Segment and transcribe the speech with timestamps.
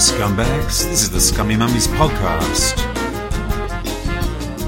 [0.00, 0.82] scumbags.
[0.88, 2.74] This is the Scummy Mummies podcast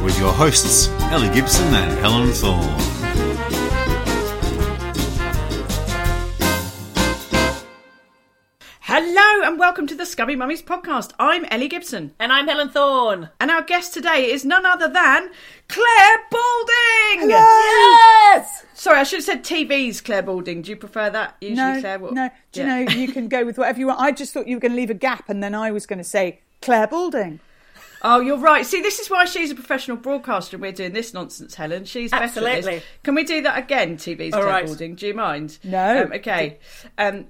[0.04, 2.91] with your hosts, Ellie Gibson and Helen Thorne.
[8.94, 11.12] Hello and welcome to the Scummy Mummies podcast.
[11.18, 12.12] I'm Ellie Gibson.
[12.20, 13.30] And I'm Helen Thorne.
[13.40, 15.30] And our guest today is none other than
[15.66, 17.30] Clare Balding!
[17.30, 18.66] Yes!
[18.74, 20.60] Sorry, I should have said TV's Clare Balding.
[20.60, 21.38] Do you prefer that?
[21.40, 21.98] Usually, no, Clare.
[22.00, 22.12] What?
[22.12, 22.28] no.
[22.52, 22.80] Do Yeah.
[22.80, 23.98] you know you can go with whatever you want?
[23.98, 25.98] I just thought you were going to leave a gap, and then I was going
[26.00, 27.40] to say Clare Balding.
[28.02, 28.66] Oh, you're right.
[28.66, 31.86] See, this is why she's a professional broadcaster and we're doing this nonsense, Helen.
[31.86, 32.44] She's better at this.
[32.44, 32.82] Absolutely.
[33.04, 34.66] Can we do that again, TV's All Clare right.
[34.66, 34.96] Balding?
[34.96, 35.58] Do you mind?
[35.64, 36.02] No.
[36.02, 36.58] Um, okay.
[36.98, 37.28] Um,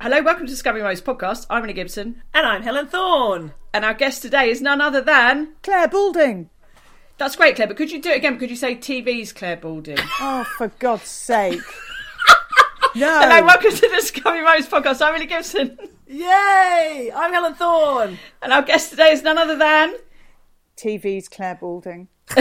[0.00, 1.46] hello, welcome to Scummy Rose podcast.
[1.50, 2.22] I'm Ellie Gibson.
[2.34, 3.52] And I'm Helen Thorne.
[3.72, 5.54] And our guest today is none other than.
[5.62, 6.50] Clare Balding.
[7.18, 8.38] That's great, Clare, but could you do it again?
[8.38, 9.98] Could you say TV's Clare Balding?
[10.20, 11.60] Oh, for God's sake!
[12.96, 13.20] No.
[13.20, 15.02] Hello, welcome to the Scummy Rose podcast.
[15.06, 15.78] I'm Ellie Gibson.
[16.06, 17.12] Yay!
[17.14, 18.18] I'm Helen Thorne.
[18.40, 19.94] And our guest today is none other than.
[20.76, 22.08] TV's Clare Balding.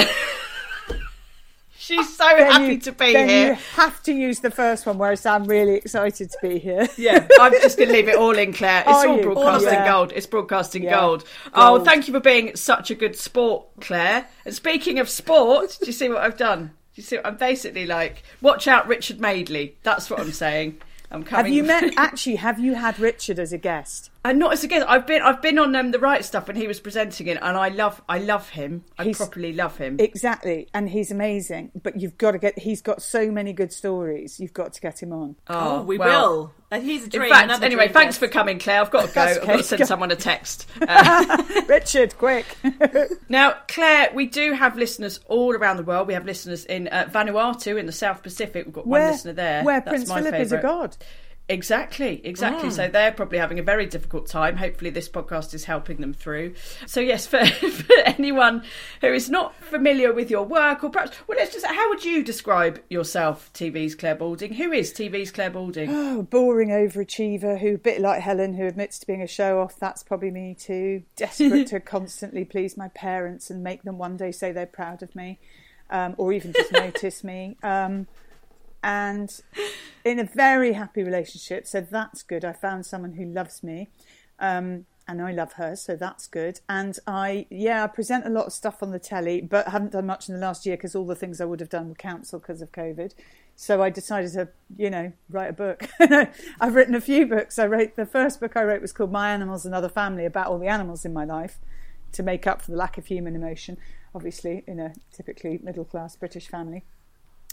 [1.88, 3.48] She's so Then happy you- to be here.
[3.50, 6.88] you have to use the first one, whereas I'm really excited to be here.
[6.98, 8.82] Yeah, I'm just going to leave it all in, Clare.
[8.86, 9.24] It's Are all you?
[9.24, 9.88] broadcasting Yeah.
[9.92, 10.12] gold.
[10.16, 11.00] It's broadcasting Yeah.
[11.00, 11.24] gold.
[11.54, 14.28] Oh, thank you for being such a good sport, Clare.
[14.46, 16.72] And speaking of sport, do you see what I've done?
[16.96, 18.24] Do you see what I'm basically like?
[18.42, 19.76] Watch out, Richard Madeley.
[19.84, 20.78] That's what I'm saying.
[21.10, 21.46] I'm coming.
[21.46, 21.94] Have you met?
[21.96, 24.10] Actually, have you had Richard as a guest?
[24.26, 24.86] And not as a guest.
[24.90, 25.22] I've been.
[25.22, 28.02] I've been on um, the Wright Stuff when he was presenting it, and I love.
[28.10, 28.84] I love him.
[28.98, 29.98] I He's- properly love him.
[30.00, 31.72] Exactly, and he's amazing.
[31.82, 32.60] But you've got to get.
[32.60, 34.38] He's got so many good stories.
[34.40, 35.36] You've got to get him on.
[35.48, 36.54] Oh, we well, will.
[36.72, 37.24] And he's a dream.
[37.24, 38.20] In fact, anyway, dream thanks guest.
[38.20, 38.82] for coming, Clare.
[38.82, 39.14] I've got to go.
[39.14, 39.86] That's I've got to send Go.
[39.86, 40.68] someone a text.
[40.82, 42.46] Uh, Richard, quick!
[43.30, 46.08] Now, Clare, we do have listeners all around the world.
[46.08, 48.66] We have listeners in uh, Vanuatu in the South Pacific.
[48.66, 49.64] We've got one listener there.
[49.64, 50.98] where That's Prince my Philip is a god.
[51.50, 52.70] Exactly, exactly.
[52.72, 54.58] So they're probably having a very difficult time.
[54.58, 56.56] Hopefully, this podcast is helping them through.
[56.86, 58.64] So, yes, for, for anyone
[59.00, 62.22] who is not familiar with your work, or perhaps, well, let's just, how would you
[62.22, 64.54] describe yourself, TV's Clare Balding?
[64.56, 65.90] Who is TV's Clare Balding?
[65.90, 69.80] Oh, boring overachiever who, a bit like Helen, who admits to being a show off.
[69.80, 71.04] That's probably me too.
[71.16, 75.16] Desperate to constantly please my parents and make them one day say they're proud of
[75.16, 75.40] me,
[75.90, 77.56] um, or even just notice me.
[77.64, 78.08] Um,
[78.84, 79.42] and
[80.06, 82.46] in a very happy relationship, so that's good.
[82.46, 83.90] I found someone who loves me.
[84.40, 86.60] Um, and I love her, so that's good.
[86.68, 90.06] And I, yeah, I present a lot of stuff on the telly, but haven't done
[90.06, 92.42] much in the last year because all the things I would have done were cancelled
[92.42, 93.14] because of COVID.
[93.56, 95.90] So I decided to, you know, write a book.
[96.60, 97.58] I've written a few books.
[97.58, 100.48] I wrote the first book I wrote was called My Animals and Other Family, about
[100.48, 101.58] all the animals in my life
[102.12, 103.78] to make up for the lack of human emotion.
[104.14, 106.84] Obviously, in a typically middle class British family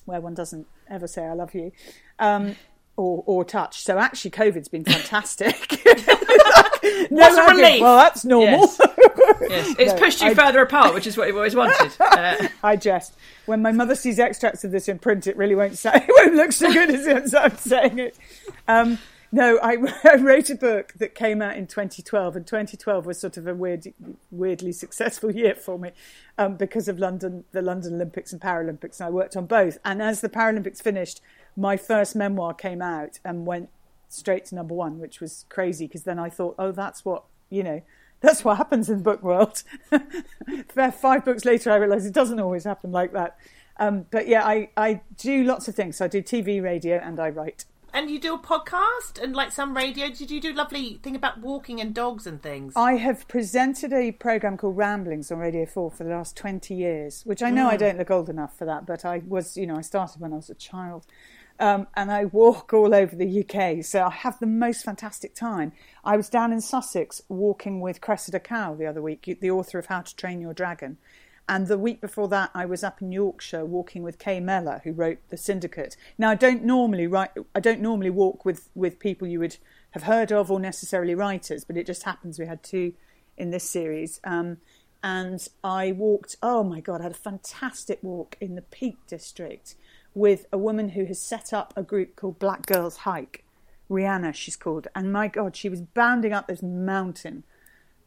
[0.04, 1.72] where one doesn't ever say I love you.
[2.18, 2.56] Um,
[2.96, 3.82] or, or touch.
[3.82, 5.80] So actually, COVID's been fantastic.
[7.10, 7.80] no What a relief.
[7.82, 8.60] Well, that's normal.
[8.60, 8.80] Yes.
[9.48, 11.92] Yes, it's No, pushed you I- further apart, which is what you've always wanted.
[11.98, 13.14] Uh, I jest.
[13.46, 16.34] When my mother sees extracts of this in print, it really won't say, it won't
[16.36, 18.16] look so good as, as I'm saying it.
[18.68, 18.98] Um,
[19.34, 23.36] no, I, I wrote a book that came out in 2012, and 2012 was sort
[23.36, 23.92] of a weird,
[24.30, 25.90] weirdly successful year for me
[26.38, 29.78] um, because of London, the London Olympics and Paralympics, and I worked on both.
[29.84, 31.20] And as the Paralympics finished,
[31.56, 33.70] my first memoir came out and went
[34.08, 37.64] straight to number one, which was crazy because then I thought, oh, that's what you
[37.64, 37.82] know.
[38.20, 39.64] That's what happens in the book world.
[40.94, 43.36] Five books later, I realised it doesn't always happen like that.
[43.78, 45.96] Um, but yeah, I, I do lots of things.
[45.96, 47.66] So I do TV, radio, and I write.
[47.94, 50.08] And you do a podcast and like some radio.
[50.08, 52.72] Did you do lovely thing about walking and dogs and things?
[52.74, 57.22] I have presented a program called Ramblings on Radio 4 for the last 20 years,
[57.24, 59.76] which I know I don't look old enough for that, but I was, you know,
[59.76, 61.06] I started when I was a child.
[61.60, 65.70] Um, and I walk all over the UK, so I have the most fantastic time.
[66.04, 69.86] I was down in Sussex walking with Cressida Cowell the other week, the author of
[69.86, 70.98] How to Train Your Dragon.
[71.48, 74.92] And the week before that, I was up in Yorkshire walking with Kay Mellor, who
[74.92, 75.96] wrote The Syndicate.
[76.16, 77.32] Now, I don't normally write.
[77.54, 79.58] I don't normally walk with with people you would
[79.90, 82.94] have heard of or necessarily writers, but it just happens we had two
[83.36, 84.20] in this series.
[84.24, 84.58] Um,
[85.02, 86.36] and I walked.
[86.42, 89.74] Oh my god, I had a fantastic walk in the Peak District
[90.14, 93.44] with a woman who has set up a group called Black Girls Hike.
[93.90, 97.44] Rihanna, she's called, and my god, she was bounding up this mountain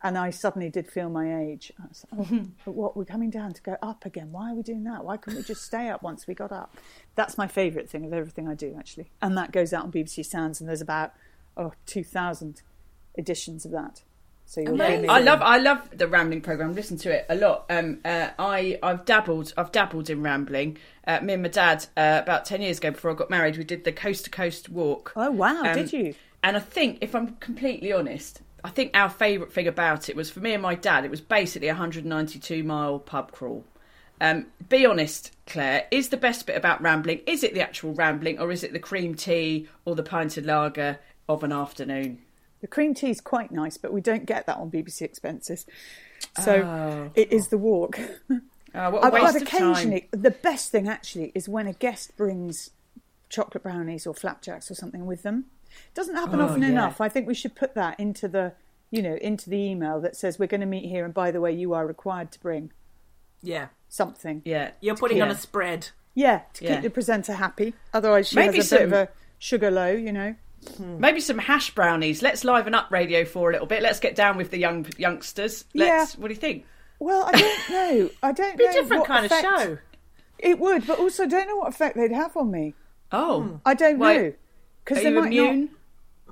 [0.08, 1.72] and I suddenly did feel my age.
[1.80, 4.32] I was like, oh, but what, we're coming down to go up again.
[4.32, 5.04] Why are we doing that?
[5.04, 6.76] Why couldn't we just stay up once we got up?
[7.16, 9.12] That's my favourite thing of everything I do, actually.
[9.22, 11.12] And that goes out on BBC Sounds, and there's about,
[11.58, 12.62] oh, 2,000
[13.18, 14.04] editions of that.
[14.46, 15.10] So you'll hear me.
[15.10, 16.74] I love I love the rambling program.
[16.74, 17.66] Listen to it a lot.
[17.70, 20.78] Um, uh, I I've dabbled I've dabbled in rambling.
[21.06, 23.66] Uh, me and my dad uh, about ten years ago before I got married, we
[23.66, 25.12] did the coast to coast walk.
[25.18, 26.16] Oh, wow, Um, did you?
[26.44, 30.30] And I think, if I'm completely honest, I think our favourite thing about it was
[30.30, 31.06] for me and my dad.
[31.06, 33.64] It was basically a 192 mile pub crawl.
[34.20, 35.88] Um, be honest, Clare.
[35.90, 37.22] Is the best bit about rambling?
[37.26, 40.46] Is it the actual rambling, or is it the cream tea or the pint of
[40.46, 41.00] lager
[41.30, 42.20] of an afternoon?
[42.60, 45.66] The cream tea is quite nice, but we don't get that on BBC Expenses.
[46.44, 47.12] So Oh.
[47.16, 47.98] it is the walk.
[48.76, 50.22] Oh, what a waste but of occasionally, time.
[50.22, 52.70] the best thing actually is when a guest brings
[53.30, 55.46] chocolate brownies or flapjacks or something with them.
[55.94, 56.70] Doesn't happen Oh, often yeah.
[56.70, 57.02] enough.
[57.02, 58.54] I think we should put that into the,
[58.92, 61.42] you know, into the email that says we're going to meet here, and by the
[61.42, 62.72] way, you are required to bring
[63.42, 63.68] Yeah.
[63.90, 64.42] something.
[64.46, 65.90] Yeah, You're putting on a spread.
[66.14, 66.74] Yeah, to Yeah.
[66.76, 67.74] keep the presenter happy.
[67.94, 69.10] Otherwise, she Maybe has a bit of a
[69.40, 70.36] sugar low, you know.
[70.78, 71.00] Hmm.
[71.00, 72.22] Maybe some hash brownies.
[72.24, 73.82] Let's liven up Radio Four a little bit.
[73.84, 75.66] Let's get down with the young youngsters.
[75.76, 76.16] Let's.
[76.16, 76.22] Yeah.
[76.22, 76.66] What do you think?
[77.00, 78.10] Well, I don't know.
[78.24, 79.78] I don't Be know a different kind effect- of show.
[80.40, 82.74] It would, but also I don't know what effect they'd have on me.
[83.12, 84.34] Oh, I don't Why- know
[84.88, 85.62] because are they you might immune?
[85.62, 85.70] not.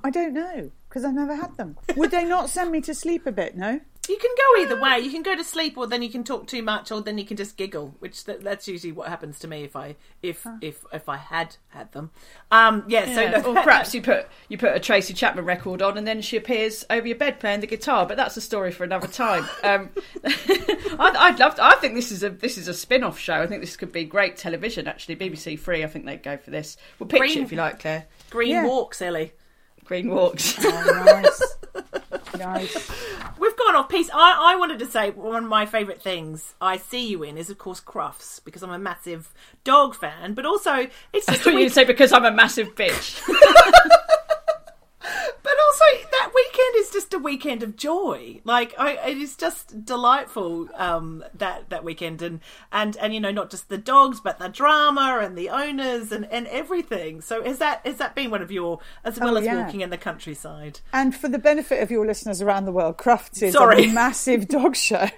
[0.04, 1.76] I don't know because I've never had them.
[1.96, 3.56] Would they not send me to sleep a bit?
[3.56, 3.80] No.
[4.08, 5.00] You can go either way.
[5.00, 7.24] You can go to sleep, or then you can talk too much, or then you
[7.24, 7.96] can just giggle.
[7.98, 11.56] Which th- that's usually what happens to me if I if if if I had
[11.70, 12.12] had them.
[12.52, 13.12] Um, yeah.
[13.12, 16.06] So Yeah, no, or perhaps you put you put a Tracy Chapman record on, and
[16.06, 18.06] then she appears over your bed playing the guitar.
[18.06, 19.44] But that's a story for another time.
[19.64, 19.90] Um,
[20.24, 21.56] I'd, I'd love.
[21.56, 23.34] To, I think this is a this is a spin off show.
[23.34, 24.86] I think this could be great television.
[24.86, 25.82] Actually, BBC Three.
[25.82, 26.76] I think they'd go for this.
[27.00, 28.06] We'll pitch Green- it if you like, Clare.
[28.30, 28.66] Green Yeah.
[28.66, 29.32] walks, Ellie.
[29.84, 30.56] Green walks.
[30.64, 32.90] Oh, nice, nice.
[33.38, 34.10] We've gone off piece.
[34.12, 37.50] I, I wanted to say one of my favourite things I see you in is,
[37.50, 39.32] of course, Crufts, because I'm a massive
[39.62, 42.32] dog fan, but also it's I just a thought week- you'd say because I'm a
[42.32, 43.20] massive bitch.
[46.72, 48.40] But also, that weekend is just a weekend of joy.
[48.44, 52.40] Like, I, it is just delightful um, that that weekend, and
[52.72, 56.26] and and you know, not just the dogs, but the drama and the owners and,
[56.30, 57.20] and everything.
[57.20, 59.62] So, is that is that been one of your, as well Oh, as yeah.
[59.64, 60.80] walking in the countryside?
[60.92, 63.86] And for the benefit of your listeners around the world, Crufts is Sorry.
[63.86, 65.08] a massive dog show,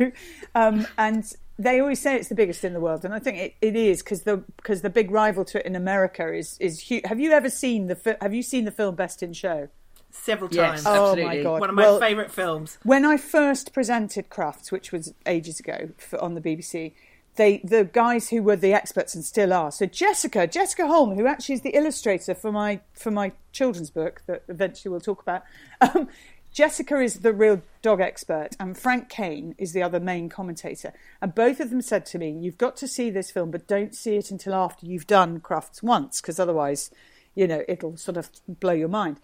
[0.55, 1.25] um, and
[1.59, 4.03] they always say it's the biggest in the world, and I think it, it is
[4.03, 7.05] because the because the big rival to it in America is is huge.
[7.07, 9.69] Have you ever seen the fi- Have you seen the film Best in Show?
[10.11, 10.85] Several Yes.
[10.85, 10.87] times.
[10.87, 11.43] Oh, Oh my Absolutely.
[11.43, 11.61] god!
[11.61, 12.79] one of my Well, favourite films.
[12.83, 16.93] when I first presented Crufts, which was ages ago for, on the BBC,
[17.37, 19.71] they the guys who were the experts and still are.
[19.71, 24.23] So Jessica, Jessica Holm, who actually is the illustrator for my for my children's book
[24.27, 25.43] that eventually we'll talk about.
[25.81, 26.09] Um,
[26.51, 30.93] Jessica is the real dog expert, and Frank Kane is the other main commentator.
[31.21, 33.95] And both of them said to me, "You've got to see this film, but don't
[33.95, 36.91] see it until after you've done Crufts once, because otherwise,
[37.37, 39.21] you know, it'll sort of blow your mind."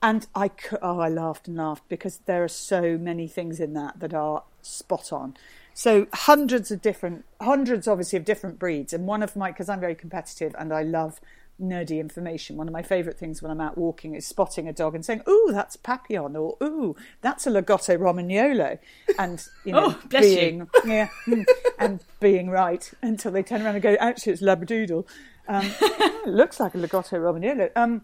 [0.00, 0.50] And I,
[0.80, 4.44] oh, I laughed and laughed because there are so many things in that that are
[4.62, 5.36] spot on.
[5.74, 8.92] So hundreds of different, hundreds obviously of different breeds.
[8.92, 11.20] And one of my, because I'm very competitive and I love
[11.60, 12.56] nerdy information.
[12.56, 15.22] One of my favourite things when I'm out walking is spotting a dog and saying,
[15.28, 18.78] "Ooh, that's Papillon," or "Ooh, that's a Lagotto Romagnolo,"
[19.18, 20.36] and you know, Oh, bless you.
[20.36, 21.44] being yeah, mm,
[21.80, 25.04] and being right until they turn around and go, "Actually, it's Labradoodle."
[25.48, 27.70] Um, "Oh, it looks like a Lagotto Romagnolo.
[27.74, 28.02] Um,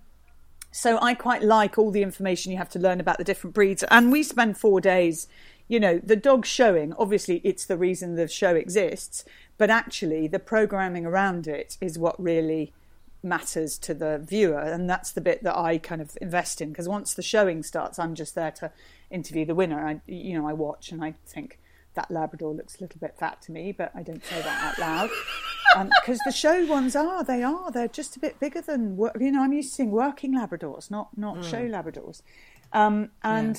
[0.76, 3.85] so I quite like all the information you have to learn about the different breeds.
[3.93, 5.28] And we spend four days,
[5.69, 9.25] you know, the dog showing, obviously it's the reason the show exists,
[9.57, 12.73] but actually the programming around it is what really
[13.23, 14.59] matters to the viewer.
[14.59, 18.00] And that's the bit that I kind of invest in because once the showing starts,
[18.00, 18.73] I'm just there to
[19.12, 19.87] interview the winner.
[19.87, 21.61] I, you know, I watch and I think
[21.95, 24.79] that Labrador looks a little bit fat to me, but I don't say that out
[24.79, 25.11] loud.
[26.01, 29.43] Because the show ones are, they are, they're just a bit bigger than, you know,
[29.43, 32.23] I'm used to seeing working Labradors, not not show Labradors.
[32.73, 33.59] Um, and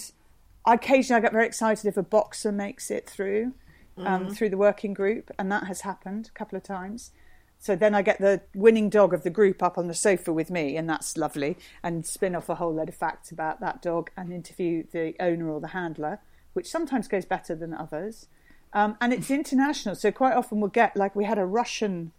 [0.65, 3.53] occasionally I get very excited if a boxer makes it through,
[3.97, 7.11] um, through the working group, and that has happened a couple of times.
[7.57, 10.51] So then I get the winning dog of the group up on the sofa with
[10.51, 14.11] me, and that's lovely, and spin off a whole load of facts about that dog
[14.15, 16.19] and interview the owner or the handler,
[16.55, 18.27] which sometimes goes better than others.
[18.73, 22.13] Um, and it's international, so quite often we'll get like we had a Russian.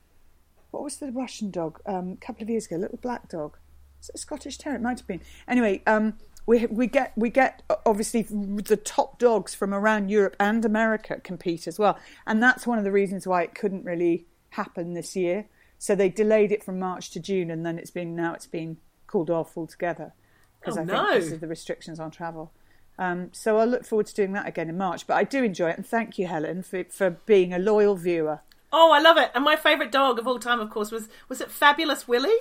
[0.71, 1.81] What was the Russian dog?
[1.87, 3.57] Um, a couple of years ago, a little black dog.
[4.00, 4.76] Is it a Scottish Terrier?
[4.76, 5.23] It might have been.
[5.49, 6.14] Anyway, um,
[6.45, 11.66] we we get we get obviously the top dogs from around Europe and America compete
[11.66, 15.47] as well, and that's one of the reasons why it couldn't really happen this year.
[15.78, 18.76] So they delayed it from March to June, and then it's been now it's been
[19.07, 20.12] called off altogether
[20.61, 22.52] because Oh, I think because of the restrictions on travel.
[22.99, 25.07] Um, so I'll look forward to doing that again in March.
[25.07, 28.41] But I do enjoy it, and thank you, Helen, for for being a loyal viewer.
[28.73, 29.31] Oh, I love it.
[29.35, 32.37] And my favourite dog of all time, of course, was was it Fabulous Willie?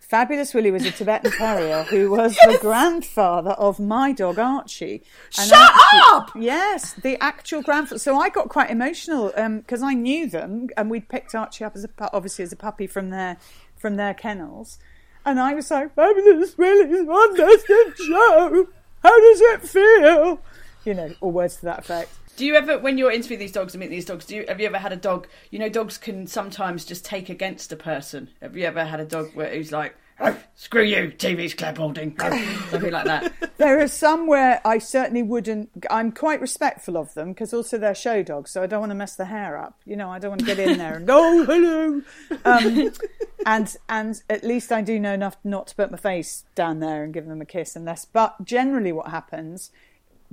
[0.00, 5.02] Fabulous Willie was a Tibetan Terrier who was the grandfather of my dog Archie.
[5.38, 6.30] And Shut Archie- up!
[6.34, 7.98] Yes, the actual grandfather.
[7.98, 11.84] So I got quite emotional because I knew them, and we'd picked Archie up as
[11.84, 13.36] a pu- obviously as a puppy from their
[13.76, 14.78] from their kennels,
[15.24, 18.68] and I was like, "Fabulous Willie's on the show.
[19.02, 20.40] How does it feel?"
[20.84, 22.10] You know, or words to that effect.
[22.36, 24.60] Do you ever, when you're interviewing these dogs and meet these dogs, do you have
[24.60, 25.26] you ever had a dog?
[25.50, 28.30] You know, dogs can sometimes just take against a person.
[28.40, 32.14] Have you ever had a dog where who's like, oh, "Screw you, TV's Clare Balding,"
[32.20, 33.32] oh, something like that?
[33.60, 35.70] There are some where I certainly wouldn't.
[35.90, 38.96] I'm quite respectful of them because also they're show dogs, so I don't want to
[38.96, 39.78] mess the hair up.
[39.84, 42.02] You know, I don't want to get in there and go, oh, hello.
[42.46, 42.92] Um,
[43.44, 47.04] and and at least I do know enough not to put my face down there
[47.04, 48.06] and give them a kiss, unless.
[48.06, 49.70] But generally, what happens,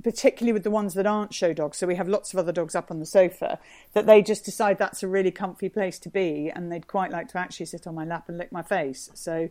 [0.02, 2.74] particularly with the ones that aren't show dogs, so we have lots of other dogs
[2.74, 3.58] up on the sofa,
[3.94, 7.28] that they just decide that's a really comfy place to be, and they'd quite like
[7.28, 9.10] to actually sit on my lap and lick my face.
[9.14, 9.48] So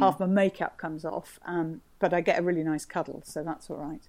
[0.00, 3.68] half my makeup comes off, um, but I get a really nice cuddle, so that's
[3.68, 4.08] all right.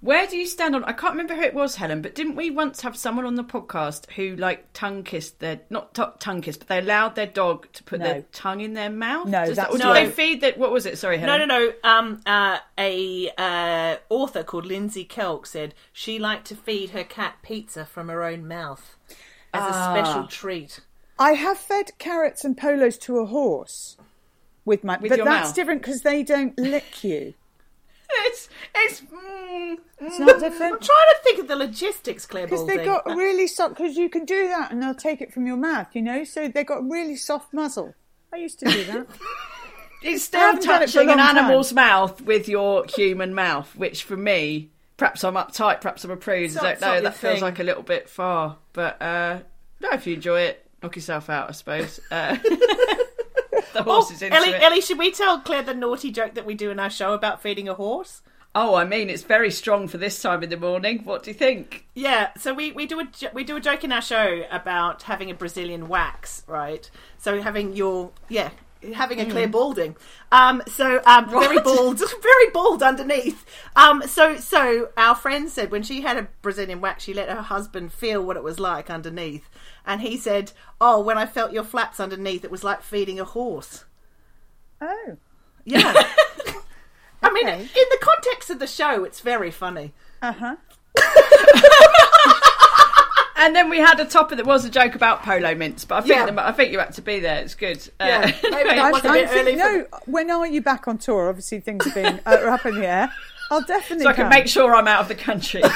[0.00, 0.82] Where do you stand on?
[0.84, 3.44] I can't remember who it was, Helen, but didn't we once have someone on the
[3.44, 7.70] podcast who like tongue kissed their not t- tongue kissed, but they allowed their dog
[7.74, 8.06] to put No.
[8.06, 9.28] their tongue in their mouth?
[9.28, 9.92] No, Does that's or do No.
[9.94, 10.56] they feed that?
[10.58, 10.96] What was it?
[10.98, 11.48] Sorry, No, Helen.
[11.48, 11.72] no, no.
[11.84, 11.90] No.
[11.90, 17.36] Um, uh, a uh, author called Lindsay Kelk said she liked to feed her cat
[17.42, 18.96] pizza from her own mouth
[19.52, 20.80] as a special treat.
[21.18, 23.98] I have fed carrots and polos to a horse
[24.64, 25.54] with my, With but your that's mouth?
[25.54, 27.34] different because they don't lick you.
[28.26, 29.00] It's it's.
[29.02, 30.72] Mm, It's not different.
[30.74, 33.76] I'm trying to think of the logistics, Clare Because they got really soft.
[33.76, 35.88] Because you can do that, and they'll take it from your mouth.
[35.94, 37.94] You know, so they got a really soft muzzle.
[38.32, 39.06] I used to do that.
[40.02, 41.36] it's still haven't it touching an long time.
[41.38, 46.16] animal's mouth with your human mouth, which for me, perhaps I'm uptight, perhaps I'm a
[46.16, 46.56] prude.
[46.56, 47.00] I don't know.
[47.00, 47.42] That feels thing.
[47.42, 49.40] like a little bit far, but uh,
[49.80, 52.00] no, if you enjoy it, knock yourself out, I suppose.
[52.10, 52.36] Uh,
[53.74, 54.62] the Oh, horse is into Ellie, it.
[54.62, 57.42] Ellie, should we tell Clare the naughty joke that we do in our show about
[57.42, 58.22] feeding a horse?
[58.54, 61.04] Oh, I mean, it's very strong for this time in the morning.
[61.04, 61.86] What do you think?
[61.94, 65.30] Yeah, so we, we do a we do a joke in our show about having
[65.30, 66.90] a Brazilian wax, right?
[67.18, 68.50] So having your yeah
[68.94, 69.96] having a clear balding.
[70.32, 73.44] Um, so um, very bald, very bald underneath.
[73.76, 77.42] Um, so so our friend said when she had a Brazilian wax, she let her
[77.42, 79.48] husband feel what it was like underneath,
[79.86, 83.24] and he said, "Oh, when I felt your flaps underneath, it was like feeding a
[83.24, 83.84] horse."
[84.80, 85.16] oh,
[85.64, 85.92] Yeah.
[87.22, 87.60] I mean, Okay.
[87.60, 89.92] in the context of the show, it's very funny.
[90.22, 90.56] uh huh.
[93.40, 96.00] And then we had a topic that was a joke about polo mints, but I
[96.02, 96.26] think Yeah.
[96.30, 97.40] the- I think you had to be there.
[97.42, 97.78] It's good.
[97.98, 98.20] Uh, Yeah,
[98.50, 99.52] maybe that I, was a I think, early.
[99.52, 99.86] for no.
[100.06, 101.28] When are you back on tour?
[101.28, 103.10] Obviously, things have been uh, up in the air.
[103.50, 104.04] I'll definitely.
[104.04, 104.30] so I can come.
[104.30, 105.62] make sure I'm out of the country.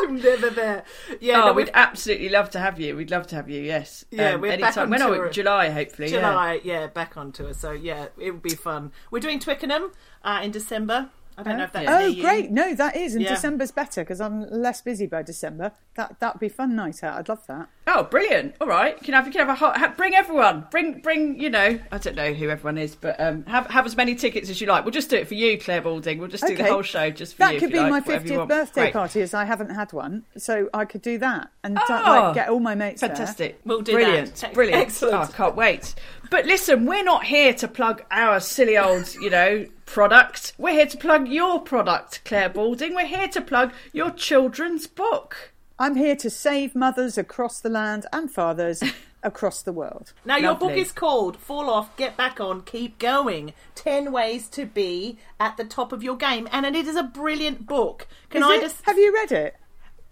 [0.00, 0.84] I'm never there.
[1.20, 2.96] Yeah, oh, no, we'd we've absolutely love to have you.
[2.96, 3.60] We'd love to have you.
[3.60, 4.04] Yes.
[4.10, 4.84] Yeah, Um, we're back anytime.
[4.84, 5.26] on When are tour.
[5.26, 5.30] we?
[5.32, 6.08] July, hopefully.
[6.10, 6.16] yeah.
[6.20, 6.86] July, yeah.
[6.86, 7.52] back on tour.
[7.52, 8.92] So yeah, it would be fun.
[9.10, 9.90] We're doing Twickenham
[10.24, 11.10] uh, in December.
[11.38, 12.22] I don't know if that's Oh, near you.
[12.22, 12.50] great!
[12.50, 13.30] No, that is, and Yeah.
[13.30, 15.72] December's better because I'm less busy by December.
[15.94, 17.16] That that'd be fun night out.
[17.18, 17.68] I'd love that.
[17.86, 18.54] Oh, brilliant!
[18.60, 19.76] All right, you can have you can have a hot.
[19.78, 20.66] Ha, bring everyone.
[20.70, 21.38] Bring bring.
[21.40, 24.50] You know, I don't know who everyone is, but um, have have as many tickets
[24.50, 24.84] as you like.
[24.84, 26.18] We'll just do it for you, Clare Balding.
[26.18, 27.60] We'll just do the whole show just for That you.
[27.60, 28.92] That could be you like, my 50th birthday Great.
[28.92, 32.48] party, as I haven't had one, so I could do that and Oh, like, get
[32.48, 33.10] all my mates there.
[33.10, 33.60] Fantastic.
[33.64, 34.34] We'll do brilliant.
[34.36, 34.54] that.
[34.54, 34.82] Brilliant.
[34.82, 35.14] Excellent.
[35.14, 35.94] Oh, I can't wait.
[36.30, 40.52] But listen, we're not here to plug our silly old, you know, product.
[40.58, 42.94] We're here to plug your product, Clare Balding.
[42.94, 45.52] We're here to plug your children's book.
[45.78, 48.82] I'm here to save mothers across the land and fathers
[49.22, 50.12] across the world.
[50.24, 54.66] Now your book is called "Fall Off, Get Back On, Keep Going: Ten Ways to
[54.66, 58.06] Be at the Top of Your Game," and it is a brilliant book.
[58.28, 58.60] Can Is I it?
[58.60, 59.56] just Have you read it?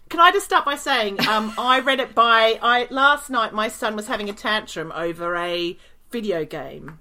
[0.09, 3.53] Can I just start by saying um, I read it by I last night.
[3.53, 5.77] My son was having a tantrum over a
[6.11, 6.99] video game,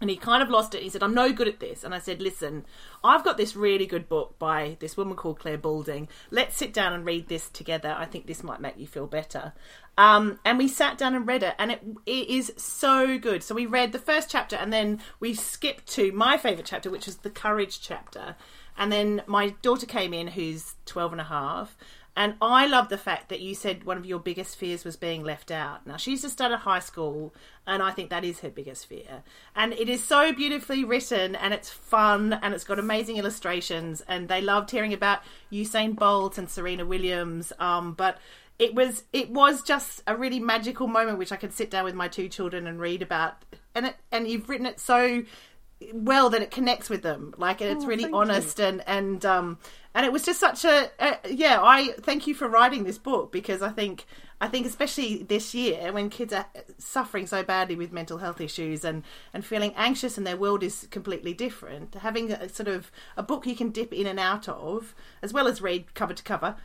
[0.00, 0.82] and he kind of lost it.
[0.82, 2.64] He said, "I'm no good at this," and I said, "Listen,
[3.02, 6.08] I've got this really good book by this woman called Clare Balding.
[6.30, 7.94] Let's sit down and read this together.
[7.98, 9.52] I think this might make you feel better."
[9.96, 13.42] Um, and we sat down and read it, and it, it is so good.
[13.42, 17.06] So we read the first chapter, and then we skipped to my favourite chapter, which
[17.06, 18.36] was the courage chapter.
[18.76, 21.76] And then my daughter came in, who's 12 and a half,
[22.18, 25.22] And I love the fact that you said one of your biggest fears was being
[25.22, 25.86] left out.
[25.86, 27.32] Now, she's just started high school,
[27.64, 29.22] and I think that is her biggest fear.
[29.54, 34.02] And it is so beautifully written, and it's fun, and it's got amazing illustrations.
[34.08, 35.20] And they loved hearing about
[35.52, 37.52] Usain Bolt and Serena Williams.
[37.60, 38.18] Um, but
[38.58, 41.94] it was it was just a really magical moment, which I could sit down with
[41.94, 43.44] my two children and read about.
[43.76, 45.22] And it, and you've written it so
[45.92, 49.58] well that it connects with them like and it's Oh, really honest and and um
[49.94, 53.30] and it was just such a, a yeah i thank you for writing this book
[53.30, 54.04] because i think
[54.40, 56.46] i think especially this year when kids are
[56.78, 60.88] suffering so badly with mental health issues and and feeling anxious and their world is
[60.90, 64.96] completely different having a sort of a book you can dip in and out of
[65.22, 66.56] as well as read cover to cover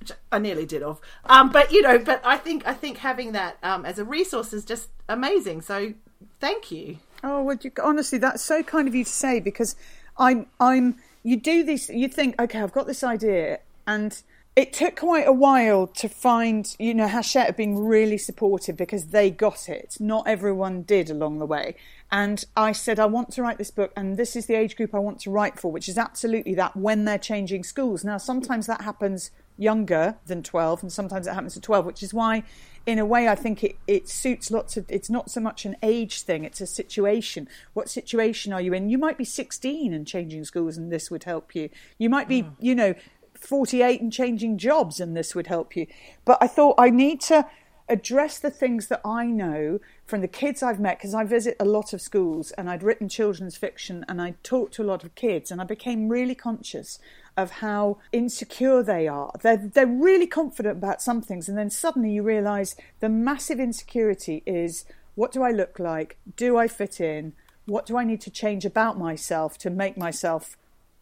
[0.00, 1.00] which I nearly did of.
[1.26, 4.52] Um, but you know, but I think I think having that um, as a resource
[4.52, 5.60] is just amazing.
[5.62, 5.94] So
[6.40, 6.98] thank you.
[7.22, 9.76] Oh, well, you, honestly, that's so kind of you to say because
[10.16, 10.96] I'm, I'm.
[11.22, 11.88] You do these.
[11.88, 14.20] You think, okay, I've got this idea, and
[14.54, 19.30] it took quite a while to find, you know, Hachette being really supportive because they
[19.30, 19.96] got it.
[19.98, 21.74] Not everyone did along the way.
[22.10, 24.94] And I said, I want to write this book, and this is the age group
[24.94, 28.04] I want to write for, which is absolutely that when they're changing schools.
[28.04, 32.12] Now, sometimes that happens younger than 12, and sometimes it happens at 12, which is
[32.12, 32.42] why,
[32.86, 34.86] in a way, I think it, it suits lots of.
[34.88, 37.48] It's not so much an age thing, it's a situation.
[37.74, 38.88] What situation are you in?
[38.88, 41.70] You might be 16 and changing schools, and this would help you.
[41.98, 42.50] You might be, hmm.
[42.58, 42.94] you know,
[43.34, 45.86] 48 and changing jobs, and this would help you.
[46.24, 47.46] But I thought I need to
[47.88, 51.64] address the things that I know from the kids I've met because I visit a
[51.64, 55.14] lot of schools and I'd written children's fiction and I talked to a lot of
[55.14, 56.98] kids and I became really conscious
[57.36, 59.32] of how insecure they are.
[59.40, 64.42] They're, they're really confident about some things and then suddenly you realise the massive insecurity
[64.46, 64.84] is
[65.14, 66.18] what do I look like?
[66.36, 67.34] Do I fit in?
[67.66, 70.56] What do I need to change about myself to make myself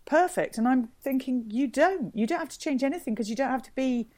[0.04, 0.58] perfect?
[0.58, 2.14] And I'm thinking, you don't.
[2.14, 4.08] You don't have to change anything because you don't have to be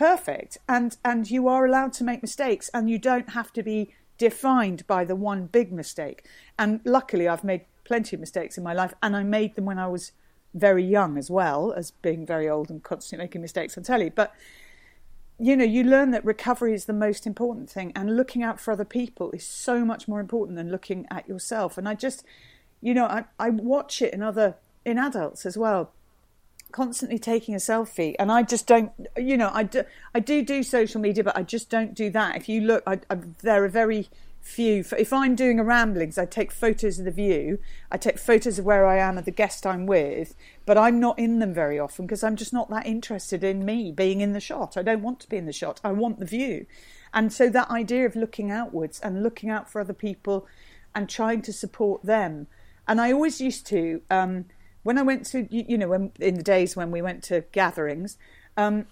[0.00, 3.92] perfect and and you are allowed to make mistakes and you don't have to be
[4.16, 6.26] defined by the one big mistake.
[6.58, 9.78] And luckily I've made plenty of mistakes in my life and I made them when
[9.78, 10.12] I was
[10.54, 14.08] very young as well as being very old and constantly making mistakes on telly.
[14.08, 14.34] But
[15.38, 18.72] you know you learn that recovery is the most important thing and looking out for
[18.72, 21.76] other people is so much more important than looking at yourself.
[21.76, 22.24] And I just
[22.80, 25.92] you know I, I watch it in other in adults as well
[26.72, 30.62] constantly taking a selfie and i just don't you know i do i do do
[30.62, 32.36] social media but i just don't do that.
[32.36, 34.08] If you look I, I, there are very
[34.40, 37.58] few if i'm doing a ramblings i take photos of the view
[37.92, 41.18] i take photos of where i am and the guest i'm with but i'm not
[41.18, 44.40] in them very often because i'm just not that interested in me being in the
[44.40, 44.76] shot.
[44.76, 45.80] I don't want to be in the shot.
[45.84, 46.66] I want the view.
[47.12, 50.46] And so that idea of looking outwards and looking out for other people
[50.94, 52.46] and trying to support them.
[52.88, 54.46] And i always used to um,
[54.82, 58.16] when I went to, you, know, when, in the days when we went to gatherings,
[58.56, 58.86] um,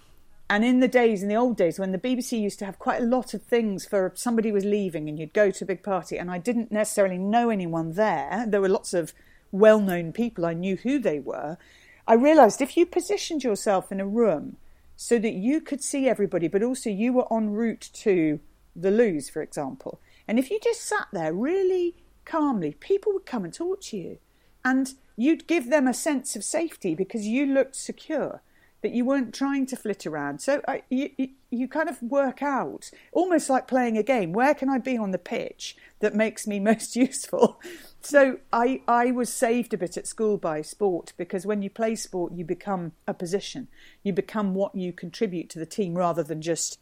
[0.51, 3.03] and in the days, in the old days, when the BBC used to have quite
[3.03, 6.19] a lot of things for somebody was leaving and you'd go to a big party,
[6.19, 9.13] and I didn't necessarily know anyone there, there were lots of
[9.53, 11.59] well known people, I knew who they were.
[12.07, 14.57] I realised if you positioned yourself in a room
[14.97, 18.41] so that you could see everybody, but also you were en route to
[18.75, 23.45] the loos, for example, and if you just sat there really calmly, people would come
[23.45, 24.19] and talk to you.
[24.65, 28.41] And you'd give them a sense of safety because you looked secure,
[28.83, 30.41] that you weren't trying to flit around.
[30.41, 34.33] So you, you, you kind of work out, almost like playing a game.
[34.33, 37.61] Where can I be on the pitch that makes me most useful?
[38.01, 41.97] So I, I was saved a bit at school by sport because when you play
[41.97, 43.67] sport, you become a position.
[44.05, 46.79] You become what you contribute to the team rather than just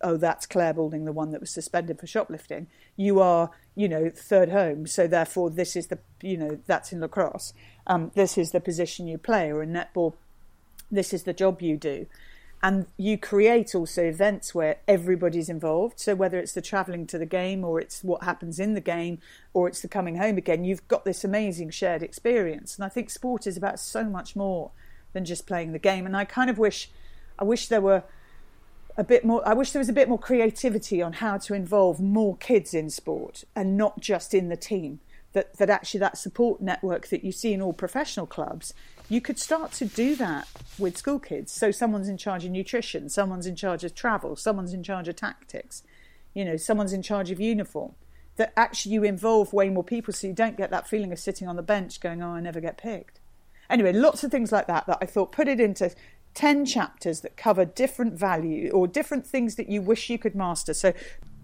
[0.00, 2.66] oh, that's Clare Balding, the one that was suspended for shoplifting.
[2.96, 7.00] You are, you know, third home, so therefore this is the, you know, that's in
[7.00, 7.52] lacrosse.
[7.86, 10.14] Um, this is the position you play, or in netball,
[10.90, 12.06] this is the job you do.
[12.62, 16.00] And you create also events where everybody's involved.
[16.00, 19.18] So whether it's the travelling to the game, or it's what happens in the game,
[19.52, 22.76] or it's the coming home again, you've got this amazing shared experience.
[22.76, 24.70] And I think sport is about so much more
[25.12, 26.06] than just playing the game.
[26.06, 26.90] And I kind of wish,
[27.38, 28.04] I wish there were
[28.96, 32.00] a bit more I wish there was a bit more creativity on how to involve
[32.00, 35.00] more kids in sport and not just in the team.
[35.32, 38.72] That that actually that support network that you see in all professional clubs
[39.08, 41.52] you could start to do that with school kids.
[41.52, 45.16] So someone's in charge of nutrition someone's in charge of travel someone's in charge of
[45.16, 45.82] tactics
[46.32, 47.92] you know someone's in charge of uniform.
[48.36, 51.48] That actually you involve way more people so you don't get that feeling of sitting
[51.48, 53.20] on the bench going oh I never get picked.
[53.68, 55.94] Anyway lots of things like that that I thought put it into
[56.36, 60.72] 10 chapters that cover different value or different things that you wish you could master.
[60.72, 60.92] So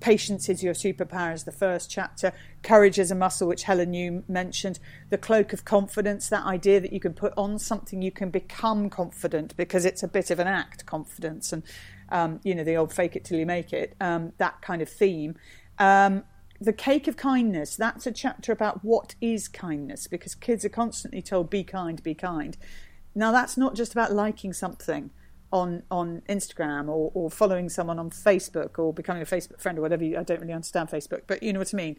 [0.02, 2.33] Patience is your superpower is the first chapter.
[2.64, 4.81] Courage is a muscle, which Helen you mentioned.
[5.11, 8.90] The cloak of confidence, that idea that you can put on something, you can become
[8.90, 11.62] confident because it's a bit of an act, confidence, and
[12.09, 13.94] um, you know the old fake it till you make it.
[14.00, 15.37] Um, that kind of theme.
[15.78, 16.24] Um,
[16.61, 17.76] the cake of kindness.
[17.76, 22.14] That's a chapter about what is kindness because kids are constantly told be kind, be
[22.16, 22.57] kind.
[23.14, 25.11] Now that's not just about liking something
[25.53, 29.83] on on Instagram or, or following someone on Facebook or becoming a Facebook friend or
[29.83, 30.05] whatever.
[30.05, 31.98] I don't really understand Facebook, but you know what I mean.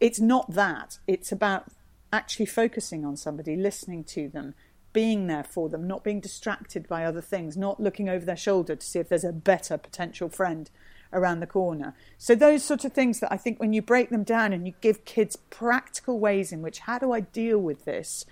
[0.00, 0.98] It's not that.
[1.06, 1.66] It's about
[2.12, 4.54] actually focusing on somebody, listening to them,
[4.92, 8.76] being there for them, not being distracted by other things, not looking over their shoulder
[8.76, 10.70] to see if there's a better potential friend
[11.12, 11.94] around the corner.
[12.18, 14.74] So those sort of things that I think when you break them down and you
[14.80, 18.24] give kids practical ways in which how do I deal with this?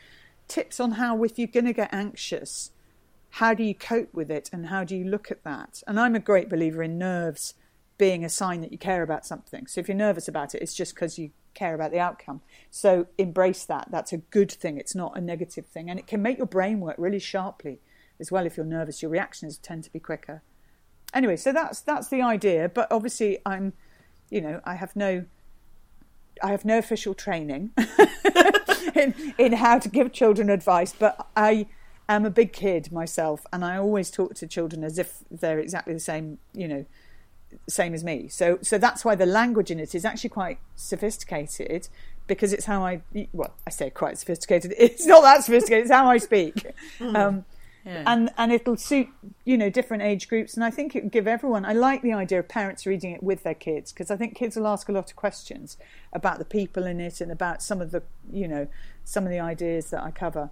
[0.49, 2.71] Tips on how if you're going to get anxious,
[3.31, 5.83] how do you cope with it and how do you look at that?
[5.87, 7.55] And I'm a great believer in nerves
[7.97, 9.67] being a sign that you care about something.
[9.67, 12.41] So if you're nervous about it, it's just because you care about the outcome.
[12.71, 13.89] So embrace that.
[13.91, 14.79] That's a good thing.
[14.79, 15.89] It's not a negative thing.
[15.89, 17.81] And it can make your brain work really sharply
[18.21, 19.03] as well if you're nervous.
[19.03, 20.43] Your reactions tend to be quicker
[21.15, 22.69] anyway, so that's that's the idea.
[22.69, 23.73] But obviously, I'm,
[24.29, 25.25] you know, I have no,
[26.43, 27.71] I have no official training
[28.95, 30.93] in in how to give children advice.
[30.93, 31.67] But I
[32.09, 35.95] am a big kid myself, and I always talk to children as if they're exactly
[35.95, 36.85] the same, you know,
[37.69, 38.29] same as me.
[38.29, 41.89] So so that's why the language in it is actually quite sophisticated
[42.27, 44.75] because it's how I well I say quite sophisticated.
[44.79, 45.85] It's not that sophisticated.
[45.85, 46.67] It's how I speak.
[46.99, 47.17] Mm.
[47.17, 47.45] Um,
[47.85, 48.03] yeah.
[48.07, 49.09] and and it'll suit
[49.45, 52.13] you know different age groups and i think it will give everyone i like the
[52.13, 54.93] idea of parents reading it with their kids because i think kids will ask a
[54.93, 55.77] lot of questions
[56.13, 58.67] about the people in it and about some of the you know
[59.05, 60.51] some of the ideas that i cover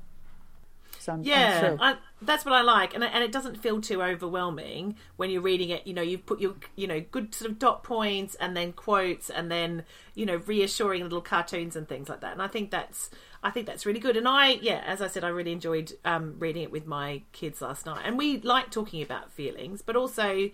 [1.08, 4.96] I'm, yeah, I'm I, that's what I like, and and it doesn't feel too overwhelming
[5.16, 5.86] when you're reading it.
[5.86, 9.30] You know, you've put your you know good sort of dot points and then quotes
[9.30, 9.84] and then
[10.14, 12.32] you know reassuring little cartoons and things like that.
[12.32, 13.10] And I think that's
[13.42, 14.16] I think that's really good.
[14.16, 17.60] And I yeah, as I said, I really enjoyed um, reading it with my kids
[17.60, 20.50] last night, and we like talking about feelings, but also.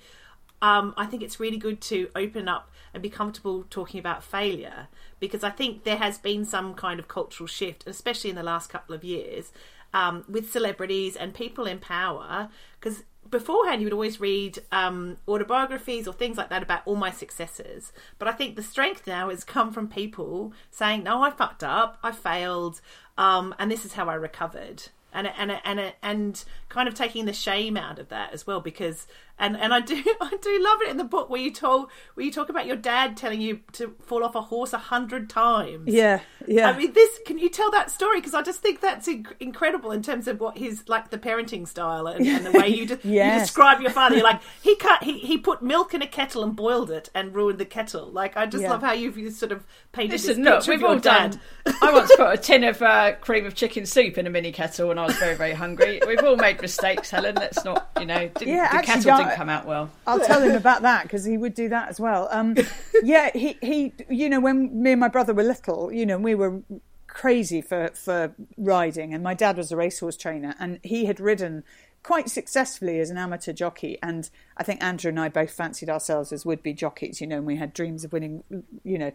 [0.61, 4.89] Um, I think it's really good to open up and be comfortable talking about failure
[5.21, 8.71] because I think there has been some kind of cultural shift, especially in the last
[8.71, 9.53] couple of years,
[9.95, 12.49] um, with celebrities and people in power
[12.81, 17.11] because beforehand you would always read um, autobiographies or things like that about all my
[17.11, 21.65] successes but i think the strength now has come from people saying no i fucked
[21.65, 21.99] up.
[22.03, 22.81] I failed.
[23.17, 24.85] Um, and this is how i recovered.
[25.13, 29.07] And and and and kind of taking the shame out of that as well because
[29.39, 32.25] and and I do I do love it in the book where you told where
[32.25, 35.93] you talk about your dad telling you to fall off a horse a hundred times.
[35.93, 36.71] Yeah, yeah.
[36.71, 39.93] I mean, this can you tell that story because I just think that's inc- incredible
[39.93, 42.99] in terms of what his like the parenting style and, and the way you, de-
[43.05, 43.35] yes.
[43.35, 44.17] you describe your father.
[44.17, 47.35] You're like he cut he he put milk in a kettle and boiled it and
[47.35, 48.11] ruined the kettle.
[48.11, 48.71] Like I just yeah.
[48.71, 51.39] love how you've you sort of painted Listen, this picture look, we've all dad.
[51.65, 51.75] done.
[51.83, 54.89] I once put a tin of uh, cream of chicken soup in a mini kettle
[54.89, 56.01] when I was very very hungry.
[56.07, 57.35] We've all made mistakes, Helen.
[57.37, 59.91] Let's not you know yeah, the kettle didn't come out well.
[60.07, 62.29] I'll tell him about that because he would do that as well.
[62.31, 62.57] Um,
[63.03, 66.35] yeah, he, he, you know, when me and my brother were little, you know, we
[66.35, 66.63] were
[67.07, 71.65] crazy for, for riding, and my dad was a racehorse trainer, and he had ridden
[72.09, 73.99] quite successfully as an amateur jockey.
[74.03, 77.37] And I think Andrew and I both fancied ourselves as would be jockeys, you know,
[77.37, 78.43] and we had dreams of winning,
[78.83, 79.13] you know.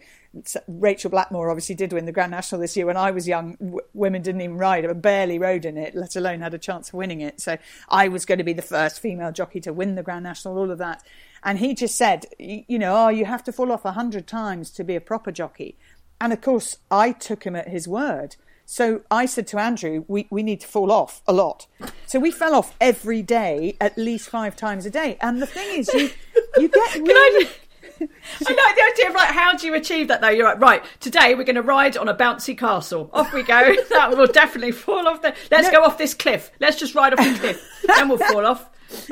[0.67, 2.85] Rachael Blackmore obviously did win the Grand National this year.
[2.85, 6.15] When I was young, w- women didn't even ride, I barely rode in it, let
[6.15, 7.41] alone had a chance of winning it.
[7.41, 7.57] So
[7.89, 10.69] I was going to be the first female jockey to win the Grand National, all
[10.69, 11.01] of that.
[11.41, 14.69] And he just said, you know, oh, you have to fall off a hundred times
[14.69, 15.79] to be a proper jockey.
[16.21, 18.35] And of course, I took him at his word.
[18.65, 21.67] So I said to Andrew, we, we need to fall off a lot.
[22.05, 25.17] So we fell off every day, at least five times a day.
[25.21, 26.09] And the thing is, you,
[26.57, 27.49] you get really.
[28.01, 30.29] I like the idea of like how do you achieve that though?
[30.29, 33.09] You're like, right, today we're going to ride on a bouncy castle.
[33.13, 33.75] Off we go.
[33.89, 35.35] that will definitely fall off there.
[35.51, 35.79] Let's no.
[35.79, 36.51] go off this cliff.
[36.59, 37.83] Let's just ride off the cliff.
[37.87, 38.69] then we'll fall off.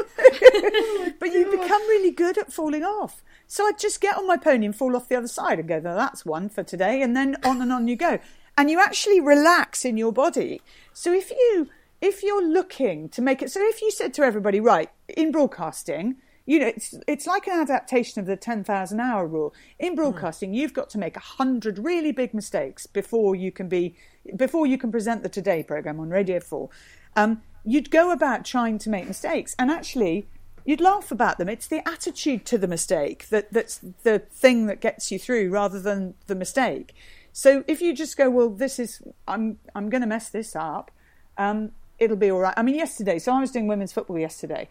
[1.19, 3.23] but you become really good at falling off.
[3.47, 5.81] So I'd just get on my pony and fall off the other side and go,
[5.81, 7.01] that's one for today.
[7.01, 8.19] And then on and on you go
[8.57, 10.61] and you actually relax in your body.
[10.93, 11.69] So if you
[12.01, 16.17] if you're looking to make it so if you said to everybody, right, in broadcasting,
[16.45, 19.53] you know, it's it's like an adaptation of the ten thousand hour rule.
[19.79, 20.55] In broadcasting, mm.
[20.55, 23.95] you've got to make a hundred really big mistakes before you can be
[24.35, 26.69] before you can present the Today program on Radio Four.
[27.15, 30.27] Um, you'd go about trying to make mistakes, and actually,
[30.65, 31.47] you'd laugh about them.
[31.47, 35.79] It's the attitude to the mistake that that's the thing that gets you through, rather
[35.79, 36.95] than the mistake.
[37.34, 40.91] So if you just go, well, this is I'm I'm going to mess this up,
[41.38, 42.54] um, it'll be all right.
[42.58, 44.67] I mean, yesterday, so I was doing women's football yesterday,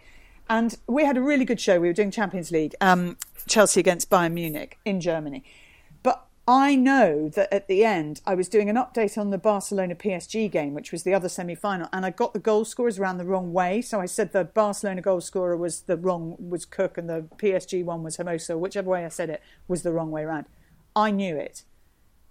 [0.48, 1.80] And we had a really good show.
[1.80, 5.44] We were doing Champions League, um, Chelsea against Bayern Munich in Germany.
[6.02, 9.94] But I know that at the end, I was doing an update on the Barcelona
[9.94, 13.18] PSG game, which was the other semi final, and I got the goal scorers around
[13.18, 13.80] the wrong way.
[13.80, 17.84] So I said the Barcelona goal scorer was the wrong, was Cook, and the PSG
[17.84, 20.46] one was Hermoso, whichever way I said it was the wrong way around.
[20.96, 21.62] I knew it.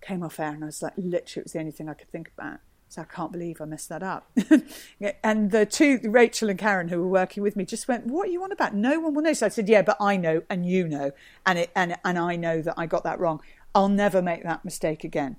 [0.02, 2.10] Came off air, and I was like, literally, it was the only thing I could
[2.10, 2.60] think about.
[2.90, 4.32] So I can't believe I messed that up.
[5.24, 8.32] and the two, Rachel and Karen, who were working with me, just went, "What are
[8.32, 8.74] you on about?
[8.74, 11.12] No one will know." So I said, "Yeah, but I know, and you know,
[11.46, 13.42] and it, and and I know that I got that wrong.
[13.76, 15.38] I'll never make that mistake again.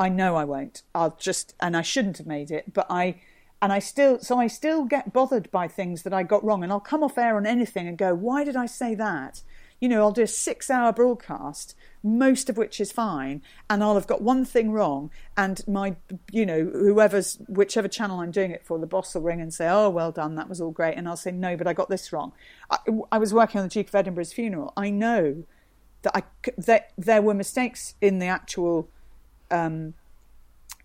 [0.00, 0.82] I know I won't.
[0.92, 3.20] I'll just, and I shouldn't have made it, but I."
[3.62, 6.72] And I still, so I still get bothered by things that I got wrong, and
[6.72, 9.42] I'll come off air on anything and go, "Why did I say that?"
[9.80, 14.06] You know, I'll do a six-hour broadcast, most of which is fine, and I'll have
[14.06, 15.96] got one thing wrong, and my,
[16.30, 19.68] you know, whoever's, whichever channel I'm doing it for, the boss will ring and say,
[19.68, 22.12] oh, well done, that was all great, and I'll say, no, but I got this
[22.12, 22.32] wrong.
[22.70, 22.76] I,
[23.10, 24.72] I was working on the Duke of Edinburgh's funeral.
[24.76, 25.44] I know
[26.02, 26.22] that I,
[26.58, 28.90] that there were mistakes in the actual,
[29.50, 29.94] um,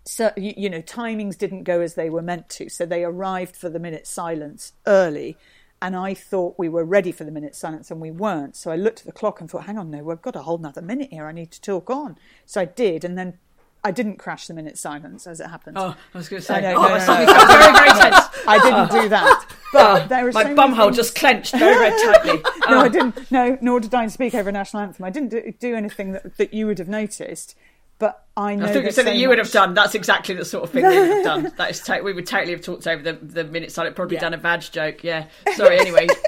[0.04, 3.68] so, you know, timings didn't go as they were meant to, so they arrived for
[3.68, 5.36] the minute silence early,
[5.82, 8.56] and I thought we were ready for the minute silence and we weren't.
[8.56, 10.56] So I looked at the clock and thought, hang on, no, we've got a whole
[10.58, 11.26] another minute here.
[11.26, 12.16] I need to talk on.
[12.46, 13.38] So I did, and then
[13.84, 15.76] I didn't crash the minute silence as it happened.
[15.78, 18.26] Oh, I was going to say, oh, no, no, no, very, very tense.
[18.48, 19.46] I didn't do that.
[19.72, 22.34] But oh, there are My so bumhole things- just clenched very, very tightly.
[22.68, 22.80] no, Oh.
[22.80, 23.30] I didn't.
[23.32, 25.04] No, nor did I speak over a national anthem.
[25.04, 27.56] I didn't do, do anything that, that you would have noticed.
[27.98, 29.72] But I know I thought you that said that so you would have done.
[29.74, 31.52] That's exactly the sort of thing we would have done.
[31.56, 33.96] That is, to- we would totally have talked over the the minute silent.
[33.96, 34.20] Probably Yeah.
[34.20, 35.02] done a badge joke.
[35.02, 35.26] Yeah.
[35.54, 35.78] Sorry.
[35.78, 36.06] Anyway.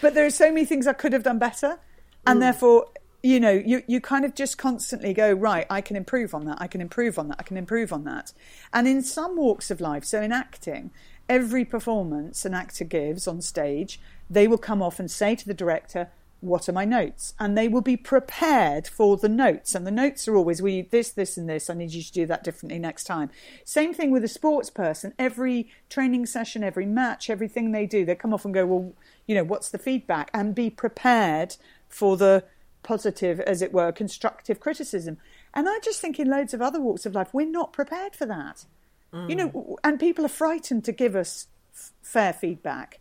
[0.00, 1.78] But there are so many things I could have done better,
[2.24, 2.40] and mm.
[2.40, 2.86] therefore,
[3.22, 5.66] you know, you you kind of just constantly go right.
[5.68, 6.58] I can improve on that.
[6.60, 7.36] I can improve on that.
[7.40, 8.32] I can improve on that.
[8.72, 10.92] And in some walks of life, so in acting,
[11.28, 15.54] every performance an actor gives on stage, they will come off and say to the
[15.54, 16.10] director.
[16.40, 17.34] What are my notes?
[17.38, 19.74] And they will be prepared for the notes.
[19.74, 21.68] And the notes are always, we this, this, and this.
[21.68, 23.30] I need you to do that differently next time.
[23.64, 25.14] Same thing with a sports person.
[25.18, 28.92] Every training session, every match, everything they do, they come off and go, well,
[29.26, 30.30] you know, what's the feedback?
[30.32, 31.56] And be prepared
[31.88, 32.44] for the
[32.84, 35.18] positive, as it were, constructive criticism.
[35.54, 38.26] And I just think in loads of other walks of life, we're not prepared for
[38.26, 38.64] that.
[39.10, 39.76] You know, mm.
[39.82, 43.00] and people are frightened to give us f- fair feedback.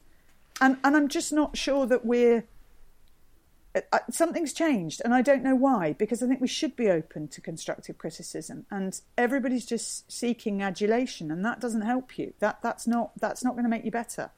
[0.62, 2.46] And, and I'm just not sure that we're.
[3.92, 7.28] Uh, Something's changed, and I don't know why, because I think we should be open
[7.30, 8.66] to constructive criticism.
[8.72, 12.34] And everybody's just seeking adulation, and that doesn't help you.
[12.40, 14.32] That that's not that's not going to make you better.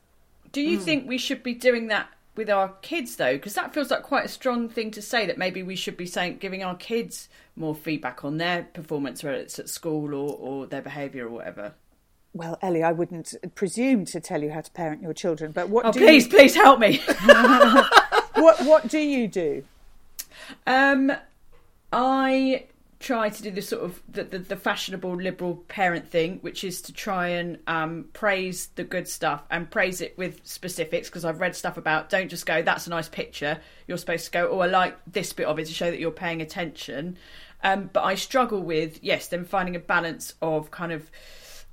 [0.52, 3.34] Do you think we should be doing that with our kids though?
[3.34, 5.25] Because that feels like quite a strong thing to say.
[5.25, 9.38] That maybe we should be saying, giving our kids more feedback on their performance, whether
[9.38, 11.73] it's at school or, or their behaviour or whatever.
[12.34, 15.86] Well, Ellie, I wouldn't presume to tell you how to parent your children, but what
[15.86, 17.02] Oh, do please, you, please help me.
[18.41, 19.63] what what do you do?
[20.65, 21.12] Um,
[21.91, 22.65] I
[22.99, 26.82] try to do the sort of the, the, the fashionable liberal parent thing, which is
[26.82, 31.10] to try and um, praise the good stuff and praise it with specifics.
[31.10, 34.32] Because I've read stuff about don't just go, "That's a nice picture." You're supposed to
[34.32, 37.17] go, "Oh, I like this bit of it" to show that you're paying attention.
[37.63, 41.10] Um, but I struggle with yes, then finding a balance of kind of.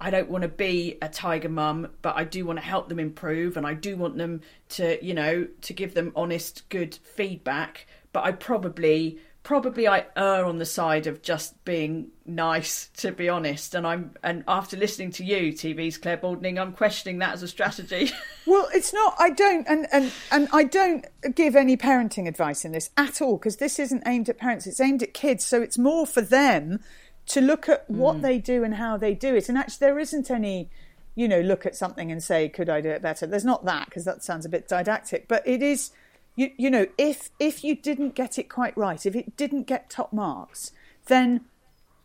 [0.00, 2.98] I don't want to be a tiger mum, but I do want to help them
[2.98, 7.86] improve, and I do want them to, you know, to give them honest, good feedback.
[8.12, 13.30] But I probably, probably, I err on the side of just being nice, to be
[13.30, 13.74] honest.
[13.74, 17.48] And I'm, and after listening to you, TV's Clare Balding, I'm questioning that as a
[17.48, 18.10] strategy.
[18.48, 19.16] Well, it's not.
[19.18, 21.04] I don't, and and and I don't
[21.34, 24.68] give any parenting advice in this at all because this isn't aimed at parents.
[24.68, 25.44] It's aimed at kids.
[25.44, 26.78] So it's more for them
[27.26, 28.22] to look at what mm.
[28.22, 29.48] they do and how they do it.
[29.48, 30.70] And actually, there isn't any,
[31.14, 33.86] you know, look at something and say, "Could I do it better?" There's not that
[33.86, 35.28] because that sounds a bit didactic.
[35.28, 35.90] But it is,
[36.36, 39.90] you you know, if if you didn't get it quite right, if it didn't get
[39.90, 40.72] top marks,
[41.06, 41.46] then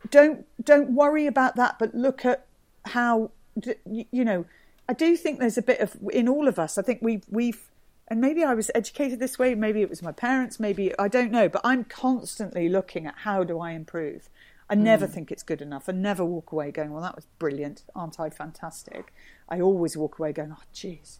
[0.09, 2.45] don't don't worry about that but look at
[2.85, 3.29] how
[3.59, 4.45] d- y- you know
[4.89, 7.69] i do think there's a bit of in all of us i think we've we've
[8.07, 11.31] and maybe i was educated this way maybe it was my parents maybe i don't
[11.31, 14.27] know but i'm constantly looking at how do i improve
[14.71, 15.11] i never mm.
[15.11, 15.89] think it's good enough.
[15.89, 17.83] I never walk away going well that was brilliant.
[17.93, 19.13] Aren't i fantastic?
[19.49, 21.19] I always walk away going oh jeez.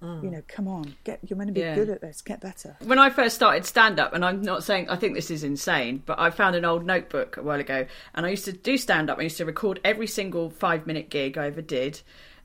[0.00, 0.22] You mm.
[0.30, 0.94] know come on.
[1.04, 1.74] Get you're meant to be Yeah.
[1.74, 2.22] good at this.
[2.22, 2.76] Get better.
[2.84, 6.02] When I first started stand up, and I'm not saying I think this is insane,
[6.06, 9.10] but I found an old notebook a while ago, and I used to do stand
[9.10, 9.18] up.
[9.18, 12.02] I used to record every single five minute gig I ever did,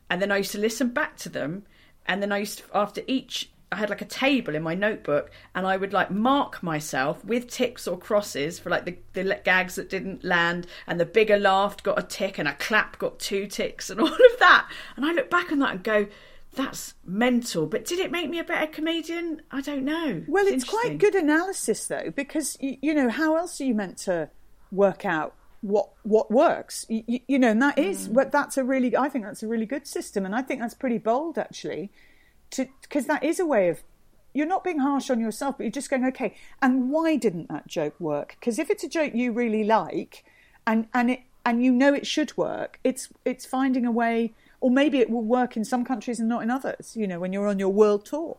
[0.09, 1.63] and then I used to listen back to them,
[2.07, 3.49] and then I used to, after each.
[3.73, 7.49] I had like a table in my notebook, and I would like mark myself with
[7.49, 11.81] ticks or crosses for like the, the gags that didn't land, and the bigger laugh
[11.83, 14.69] got a tick, and a clap got two ticks, and all of that.
[14.95, 16.07] And I look back on that and go,
[16.55, 17.65] that's mental.
[17.65, 19.41] But did it make me a better comedian?
[19.51, 20.23] I don't know.
[20.27, 20.79] Well, it's, interesting.
[20.79, 24.29] quite good analysis though, because you, you know how else are you meant to
[24.71, 26.85] work out what what works?
[26.89, 28.13] You, you know, and that is mm.
[28.13, 28.95] what that's a really.
[28.95, 31.91] I think that's a really good system, and I think that's pretty bold actually,
[32.53, 33.83] to because that is a way of.
[34.35, 36.35] You're not being harsh on yourself, but you're just going, okay.
[36.59, 38.35] And why didn't that joke work?
[38.39, 40.25] Because if it's a joke you really like,
[40.65, 44.71] and and it and you know it should work, it's it's finding a way, or
[44.71, 46.95] maybe it will work in some countries and not in others.
[46.95, 48.37] You know, when you're on your world tour.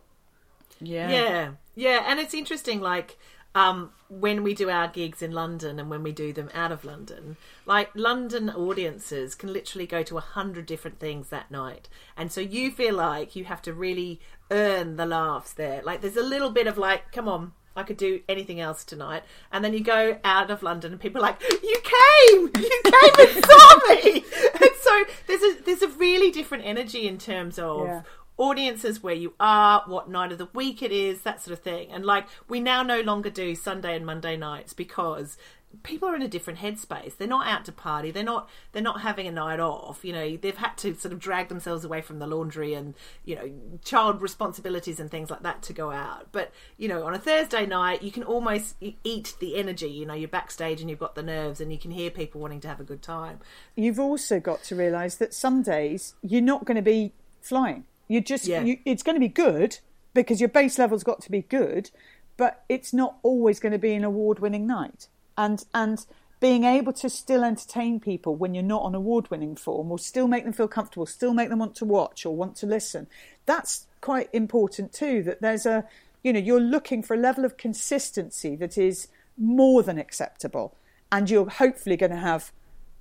[0.81, 1.09] Yeah.
[1.09, 2.81] Yeah, yeah, and it's interesting.
[2.81, 3.17] Like
[3.55, 6.83] um, when we do our gigs in London and when we do them out of
[6.83, 12.31] London, like London audiences can literally go to a hundred different things that night, and
[12.31, 14.19] so you feel like you have to really
[14.51, 15.81] earn the laughs there.
[15.83, 17.53] Like there's a little bit of like, come on.
[17.77, 21.19] I could do anything else tonight, and then you go out of London, and people
[21.19, 24.23] are like, "You came, you came and saw me."
[24.61, 28.01] And so there's a there's a really different energy in terms of Yeah.
[28.37, 31.91] Audiences where you are, what night of the week it is, that sort of thing.
[31.91, 35.37] And like we now no longer do Sunday and Monday nights because
[35.83, 37.17] people are in a different headspace.
[37.17, 38.11] They're not out to party.
[38.11, 40.03] They're not they're not having a night off.
[40.03, 42.93] You know, they've had to sort of drag themselves away from the laundry and,
[43.23, 43.51] you know,
[43.83, 46.27] child responsibilities and things like that to go out.
[46.31, 49.89] But, you know, on a Thursday night, you can almost eat the energy.
[49.89, 52.61] You know, you're backstage and you've got the nerves and you can hear people wanting
[52.61, 53.39] to have a good time.
[53.75, 57.85] You've also got to realise that some days you're not going to be flying.
[58.07, 58.63] You just Yeah.
[58.63, 59.79] you, it's going to be good
[60.13, 61.91] because your base level's got to be good,
[62.37, 65.07] but it's not always going to be an award-winning night.
[65.37, 66.05] And and
[66.39, 70.43] being able to still entertain people when you're not on award-winning form, or still make
[70.43, 73.07] them feel comfortable, still make them want to watch or want to listen,
[73.45, 75.23] that's quite important too.
[75.23, 75.85] That there's a
[76.23, 80.75] you know you're looking for a level of consistency that is more than acceptable,
[81.11, 82.51] and you're hopefully going to have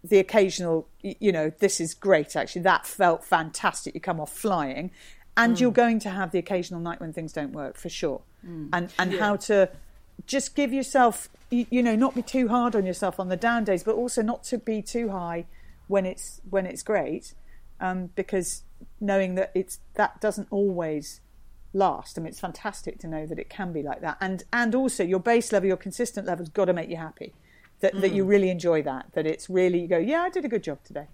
[0.04, 4.90] the occasional, you know, this is great actually, that felt fantastic, you come off flying.
[5.36, 8.22] And you're going to have the occasional night when things don't work for sure.
[8.72, 9.68] And and how to
[10.26, 13.64] just give yourself, you, you know, not be too hard on yourself on the down
[13.64, 15.46] days, but also not to be too high
[15.88, 17.34] when it's when it's great,
[17.80, 18.62] um, because
[19.00, 21.20] knowing that it's that doesn't always
[21.72, 22.16] last.
[22.16, 25.02] I mean, it's fantastic to know that it can be like that, and and also
[25.02, 27.32] your base level, your consistent level's got to make you happy.
[27.84, 29.04] That that you really enjoy that.
[29.14, 31.08] That it's really you go, yeah, I did a good job today.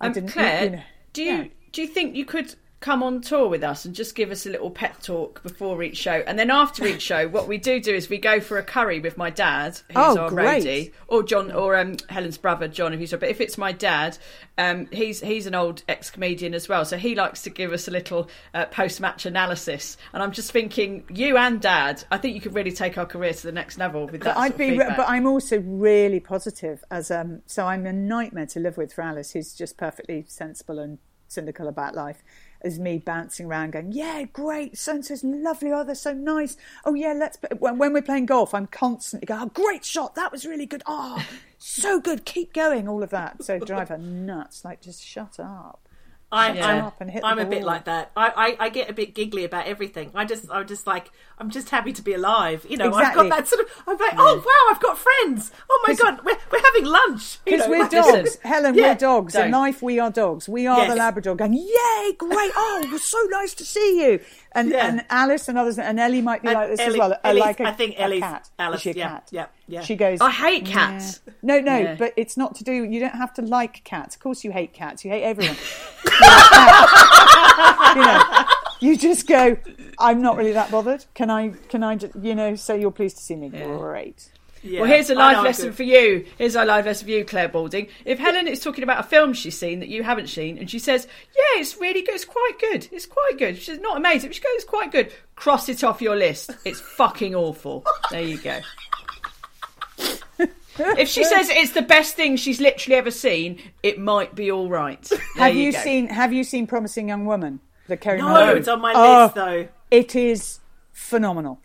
[0.00, 1.44] I Um, didn't, Clare, you know, do you yeah.
[1.72, 2.48] do you think you could
[2.80, 5.96] come on tour with us and just give us a little pep talk before each
[5.96, 8.62] show, and then after each show, what we do do is we go for a
[8.62, 10.62] curry with my dad, who's Oh, our great.
[10.64, 13.10] roadie, or John, or um, Helen's brother John, if he's.
[13.10, 14.16] But if it's my dad,
[14.56, 17.88] um, he's he's an old ex comedian as well, so he likes to give us
[17.88, 19.96] a little uh, post match analysis.
[20.12, 23.32] And I'm just thinking, you and Dad, I think you could really take our career
[23.32, 24.34] to the next level with that.
[24.34, 24.96] But I'd be, feedback.
[24.96, 26.84] but I'm also really positive.
[26.90, 30.78] As um, so, I'm a nightmare to live with for Alice, who's just perfectly sensible
[30.78, 32.22] and cynical about life.
[32.60, 35.72] As me bouncing around, going, "Yeah, great, so and so's lovely.
[35.72, 36.56] Oh, they're so nice.
[36.84, 40.16] Oh, yeah, let's." When, when we're playing golf, I'm constantly going, "Oh, great shot.
[40.16, 40.82] That was really good.
[40.86, 41.24] Oh,
[41.58, 42.24] so good.
[42.24, 43.44] Keep going." All of that.
[43.44, 44.64] So drive her nuts.
[44.64, 45.87] Like, just shut up.
[46.30, 48.10] I, Shut I'm, up and hit I'm a bit like that.
[48.14, 50.10] I, I, I get a bit giggly about everything.
[50.14, 52.66] I just, I'm just like, I'm just happy to be alive.
[52.68, 53.24] You know, Exactly.
[53.24, 53.72] I've got that sort of.
[53.86, 55.50] I'm like, oh wow, I've got friends.
[55.70, 57.42] Oh my god, we're, we're having lunch.
[57.44, 58.74] Because we're like- dogs, Helen.
[58.74, 59.32] yeah, we're dogs.
[59.32, 59.46] don't.
[59.46, 60.48] In life, we are dogs.
[60.50, 60.90] We are Yes.
[60.90, 61.54] the Labrador going.
[61.54, 62.12] Yay!
[62.18, 62.52] Great!
[62.54, 64.20] Oh, it was so nice to see you.
[64.58, 64.86] And Yeah.
[64.88, 67.12] and Alice and others and Ellie might be And like this Ellie- as well.
[67.12, 68.48] are Ellie's- like a, I think Ellie's- cat.
[68.58, 69.28] Alice, she a yeah, cat?
[69.30, 69.80] yeah, yeah.
[69.82, 70.20] She goes.
[70.20, 71.20] I hate cats.
[71.42, 71.94] No, no, Yeah.
[71.96, 72.72] but it's not to do.
[72.84, 74.14] You don't have to like cats.
[74.16, 75.04] Of course, you hate cats.
[75.04, 75.56] You hate everyone.
[76.04, 77.96] You're a cat.
[77.96, 78.44] you know,
[78.92, 79.56] you just go.
[79.98, 81.04] I'm not really that bothered.
[81.14, 81.50] Can I?
[81.68, 81.96] Can I?
[81.96, 83.48] ju- You know, say you're pleased to see me.
[83.48, 84.30] Great.
[84.62, 84.80] Yeah.
[84.80, 85.74] Well, here's a live lesson good.
[85.76, 86.26] for you.
[86.36, 87.88] Here's our live lesson for you, Clare Balding.
[88.04, 90.78] If Helen is talking about a film she's seen that you haven't seen, and she
[90.78, 92.14] says, "Yeah, it's really good.
[92.16, 92.88] It's quite good.
[92.90, 96.02] It's quite good." She's "Not amazing." But she goes, "It's quite good." Cross it off
[96.02, 96.50] your list.
[96.64, 97.84] It's fucking awful.
[98.10, 98.58] There you go.
[100.80, 104.68] If she says it's the best thing she's literally ever seen, it might be all
[104.68, 105.02] right.
[105.36, 105.78] There Have you, go.
[105.80, 106.06] seen?
[106.06, 107.58] Have you seen Promising Young Woman?
[107.88, 108.58] The Carey No, Mulligan?
[108.58, 109.68] it's on my Oh, list though.
[109.90, 110.60] It is
[110.92, 111.60] phenomenal,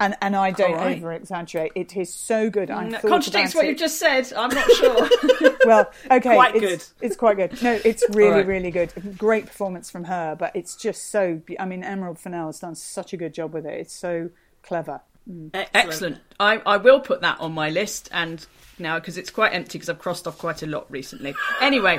[0.00, 0.96] and and I don't All right.
[0.96, 1.72] over exaggerate.
[1.76, 2.70] It is so good.
[2.70, 3.68] I No, thought contradicts what it.
[3.68, 4.32] you've just said.
[4.32, 5.08] I'm not sure.
[5.66, 7.06] Well, okay, Quite it's, good.
[7.06, 7.62] It's quite good.
[7.62, 8.46] No, it's really, right.
[8.46, 9.18] really good.
[9.18, 11.34] Great performance from her, but it's just so.
[11.44, 13.74] be- I mean, Emerald Fennell has done such a good job with it.
[13.78, 14.30] It's so
[14.62, 15.02] clever.
[15.30, 15.50] Mm.
[15.52, 15.68] Excellent.
[15.74, 16.18] Excellent.
[16.40, 18.44] I, I will put that on my list and
[18.78, 21.34] now because it's quite empty because I've crossed off quite a lot recently.
[21.60, 21.98] Anyway,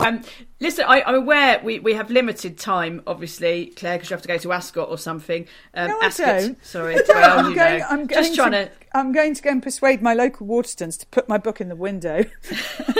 [0.00, 0.22] Um,
[0.60, 4.28] listen, I, I'm aware we, we have limited time, obviously, Clare, because you have to
[4.28, 5.46] go to Ascot or something.
[5.74, 6.64] Um, No, I Ascot, don't.
[6.64, 8.70] Sorry, well, I'm going, I'm going just trying to.
[8.94, 11.76] I'm going to go and persuade my local Waterstones to put my book in the
[11.76, 12.24] window.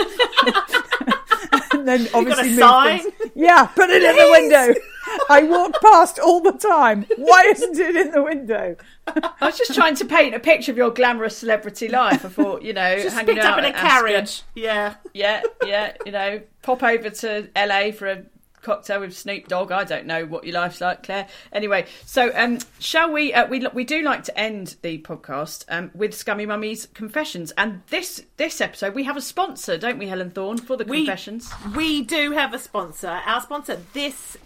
[1.71, 2.99] and then obviously move sign?
[2.99, 3.31] things.
[3.35, 4.73] Yeah, put it in the window.
[5.29, 7.05] I walk past all the time.
[7.17, 8.75] Why isn't it in the window?
[9.07, 12.25] I was just trying to paint a picture of your glamorous celebrity life.
[12.25, 14.43] I thought, you know, Just hanging picked up in a carriage.
[14.55, 14.95] Yeah.
[15.13, 18.23] Yeah, yeah, you know, pop over to LA for a
[18.61, 19.71] cocktail with Snoop Dogg.
[19.71, 21.27] I don't know what your life's like, Clare.
[21.51, 23.33] Anyway, so um, shall we?
[23.33, 27.81] Uh, we we do like to end the podcast um, with Scummy Mummy's confessions, and
[27.89, 31.49] this this episode we have a sponsor, don't we, Helen Thorne, for the We- confessions?
[31.75, 33.21] We do have a sponsor.
[33.25, 34.37] Our sponsor this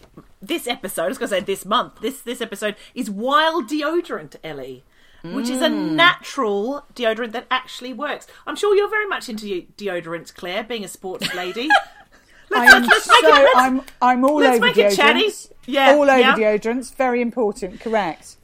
[0.45, 2.01] this episode, I was going to say this month.
[2.01, 4.83] This this episode is Wild Deodorant, Ellie,
[5.23, 5.91] which is a Mm.
[5.93, 8.27] natural deodorant that actually works.
[8.45, 11.69] I'm sure you're very much into deodorants, Clare, being a sports lady.
[12.55, 14.95] I let's, am let's make so it, let's, I'm I'm all let's over make it
[14.95, 15.27] chatty.
[15.29, 15.51] deodorants.
[15.65, 16.35] Yeah, all over yeah.
[16.35, 16.93] deodorants.
[16.95, 17.79] Very important.
[17.79, 18.35] Correct.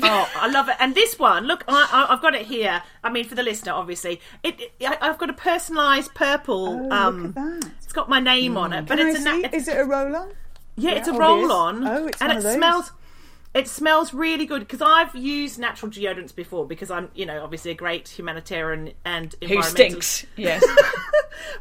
[0.00, 0.76] Oh, I love it.
[0.78, 2.82] And this one, look, I, I, I've got it here.
[3.02, 6.86] I mean, for the listener, obviously, it, it, I, I've got a personalised purple.
[6.88, 7.70] Oh, um, look at that.
[7.82, 9.84] It's got my name on it, but Can it's I a na- Is it a
[9.84, 10.30] roll-on?
[10.78, 11.86] Yeah, it's a roll on.
[11.86, 12.54] Oh, it's and one it of those.
[12.54, 12.92] smells.
[13.54, 17.70] It smells really good because I've used natural deodorants before because I'm, you know, obviously
[17.70, 19.70] a great humanitarian and Who environmental.
[20.02, 20.26] stinks?
[20.36, 20.64] Yes.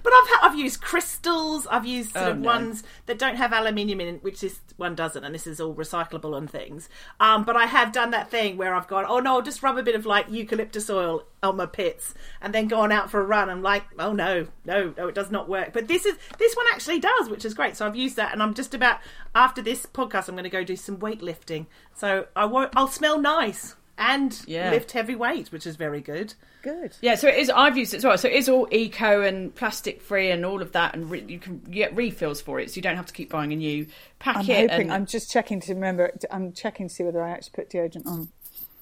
[0.01, 1.67] But I've ha- I've used crystals.
[1.67, 2.45] I've used sort Oh, of no.
[2.47, 5.73] ones that don't have aluminium in, it, which this one doesn't, and this is all
[5.75, 6.89] recyclable and things.
[7.19, 9.77] Um, but I have done that thing where I've gone, oh no, I'll just rub
[9.77, 13.23] a bit of like eucalyptus oil on my pits, and then gone out for a
[13.23, 13.49] run.
[13.51, 15.73] I'm like, oh no, no, no, it does not work.
[15.73, 17.77] But this is this one actually does, which is great.
[17.77, 18.99] So I've used that, and I'm just about
[19.37, 21.67] after this podcast, I'm going to go do some weightlifting.
[21.95, 24.71] So I won't, I'll smell nice and Yeah.
[24.71, 26.33] lift heavy weight, which is very good.
[26.63, 26.95] Good.
[27.01, 27.49] Yeah, so it is.
[27.49, 28.17] I've used it as well.
[28.17, 31.39] So it is all eco and plastic free and all of that, and re- you
[31.39, 33.85] can get refills for it, so you don't have to keep buying a new
[34.19, 34.39] packet.
[34.39, 34.69] I'm packet.
[34.71, 34.81] hoping.
[34.87, 36.11] and- I'm just checking to remember.
[36.29, 38.27] I'm checking to see whether I actually put deodorant on.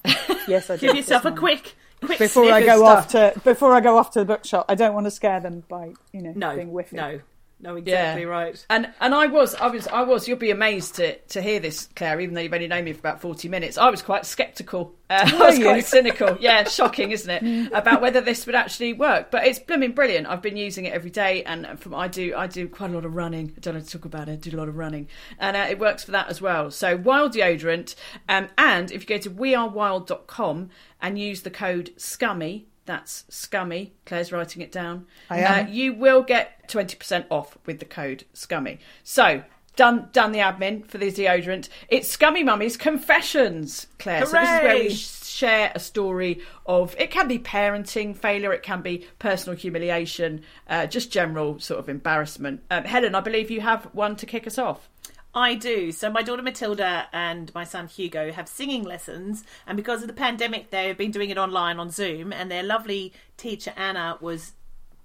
[0.48, 0.82] Yes, I did.
[0.82, 1.40] Give yourself a morning.
[1.40, 4.66] quick, quick before I go of off to before I go off to the bookshop.
[4.70, 6.94] I don't want to scare them by you know No, being whiffy.
[6.94, 7.20] no,
[7.60, 8.66] no, exactly right.
[8.70, 10.28] And and I was, I was, I was.
[10.28, 12.20] You'll be amazed to to hear this, Clare.
[12.20, 14.94] Even though you've only known me for about forty minutes, I was quite sceptical.
[15.10, 16.38] Uh, I was quite cynical.
[16.46, 17.72] Yeah, shocking, isn't it?
[17.72, 19.32] About whether this would actually work.
[19.32, 20.28] But it's blooming brilliant.
[20.28, 23.06] I've been using it every day, and from I do, I do quite a lot
[23.06, 23.54] of running.
[23.56, 24.34] I don't know to talk about it.
[24.34, 25.08] I do a lot of running,
[25.40, 26.72] and uh, it works for that as well.
[26.72, 27.96] So wild deodorant,
[28.28, 30.70] um, and if you go to wearewild.com
[31.02, 32.66] and use the code SCUMMY.
[32.86, 33.94] That's scummy.
[34.06, 35.08] Clare's writing it down.
[35.30, 35.66] I am.
[35.66, 38.80] Uh, you will get 20% off with the code SCUMMY.
[39.04, 39.44] So,
[39.76, 41.70] done done the admin for the deodorant.
[41.90, 44.26] It's Scummy Mummy's Confessions, Clare.
[44.26, 48.64] So this is where we share a story of, it can be parenting failure, it
[48.64, 52.62] can be personal humiliation, uh, just general sort of embarrassment.
[52.72, 54.90] Um, Helen, I believe you have one to kick us off.
[55.36, 55.92] I do.
[55.92, 60.14] So my daughter Matilda and my son Hugo have singing lessons, and because of the
[60.14, 62.32] pandemic, they've been doing it online on Zoom.
[62.32, 64.54] And their lovely teacher Anna was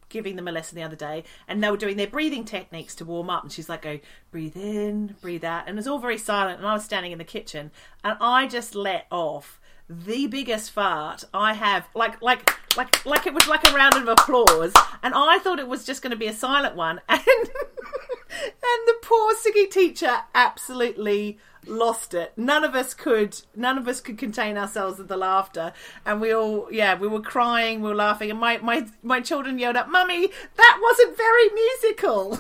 [0.09, 3.05] giving them a lesson the other day, and they were doing their breathing techniques to
[3.05, 3.43] warm up.
[3.43, 3.99] And she's like, "Go
[4.31, 6.59] breathe in, breathe out," and it was all very silent.
[6.59, 7.73] And I was standing in the kitchen,
[8.05, 9.60] and I just let off
[9.91, 14.07] the biggest fart I have, like like like like it was like a round of
[14.07, 14.73] applause,
[15.03, 18.95] and I thought it was just going to be a silent one, and and the
[19.03, 22.33] poor singing teacher absolutely lost it.
[22.37, 23.41] None of us could.
[23.55, 25.73] None of us could contain ourselves with the laughter,
[26.07, 29.59] and we all, yeah, we were crying, we were laughing, and my my my children
[29.59, 32.39] yelled out, "Mummy, that wasn't very musical."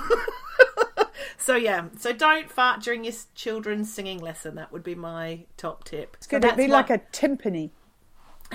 [1.38, 4.54] so yeah, so don't fart during your children's singing lesson.
[4.54, 6.16] That would be my top tip.
[6.20, 7.70] So Could it be like a timpani?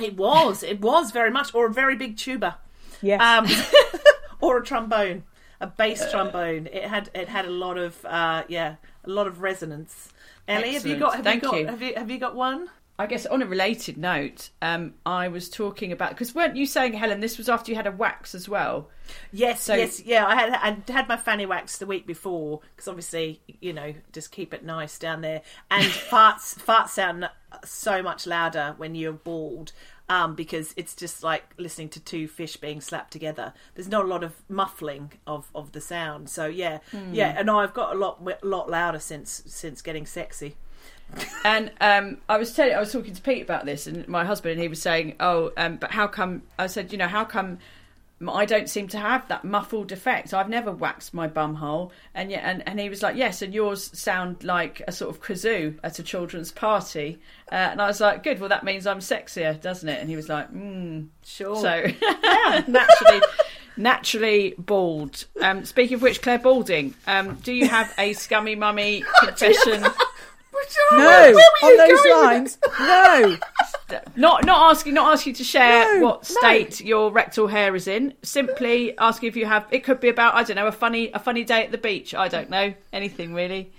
[0.01, 0.61] It was.
[0.63, 2.57] It was very much, or a very big tuba,
[3.01, 3.21] Yes.
[3.21, 3.47] um,
[4.41, 5.23] or a trombone,
[5.61, 6.67] a bass trombone.
[6.67, 10.11] It had it had a lot of uh, yeah, a lot of resonance.
[10.47, 11.67] Ellie, have you got have Thank you got you.
[11.67, 12.69] have you have you got one?
[12.97, 16.93] I guess on a related note, um, I was talking about because weren't you saying,
[16.93, 18.89] Helen, this was after you had a wax as well?
[19.33, 20.25] Yes, So- yes, yeah.
[20.25, 20.53] I had
[20.87, 24.63] I had my fanny wax the week before because obviously you know just keep it
[24.63, 25.41] nice down there.
[25.69, 27.27] And farts farts sound
[27.65, 29.71] so much louder when you're bald
[30.07, 33.53] um, because it's just like listening to two fish being slapped together.
[33.73, 36.29] There's not a lot of muffling of, of the sound.
[36.29, 36.79] So yeah,
[37.11, 37.35] yeah.
[37.37, 40.55] And I've got a lot lot louder since since getting sexy.
[41.45, 44.53] And um, I was telling, I was talking to Pete about this, and my husband,
[44.53, 47.59] and he was saying, "Oh, um, but how come?" I said, "You know, how come?"
[48.27, 50.33] I don't seem to have that muffled effect.
[50.33, 53.53] I've never waxed my bum hole, and yet, and, and he was like, "Yes," and
[53.53, 57.19] yours sound like a sort of kazoo at a children's party,
[57.51, 60.15] uh, and I was like, "Good, well that means I'm sexier, doesn't it?" And he
[60.15, 61.57] was like, "Hmm, Sure.
[61.57, 63.21] so yeah, naturally,
[63.77, 65.25] naturally bald.
[65.41, 69.83] Um, speaking of which, Clare Balding, um, do you have a scummy mummy confession?
[70.91, 72.57] No, Where were on you those going lines.
[72.79, 73.37] No.
[74.15, 77.87] not not asking not asking you to share No, what state your rectal hair is
[77.87, 78.13] in.
[78.23, 79.65] Simply asking if you have.
[79.71, 82.13] It could be about I don't know a funny a funny day at the beach.
[82.15, 83.71] I don't know anything really.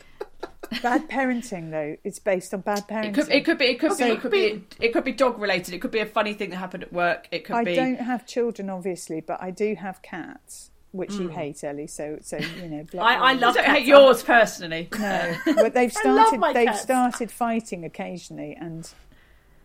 [0.82, 1.96] Bad parenting, though.
[2.02, 3.10] It's based on bad parenting.
[3.10, 5.38] It could it could be it could be it could be it could be dog
[5.38, 5.74] related.
[5.74, 7.28] It could be a funny thing that happened at work.
[7.30, 7.74] It could I be.
[7.76, 11.32] don't have children, obviously, but I do have cats, which you mm.
[11.32, 11.86] hate, Ellie.
[11.86, 12.84] So, so you know.
[13.00, 14.88] I- I I love don't hate yours personally.
[14.98, 16.40] No, but they've started.
[16.54, 16.82] They've cats.
[16.82, 18.88] started fighting occasionally, and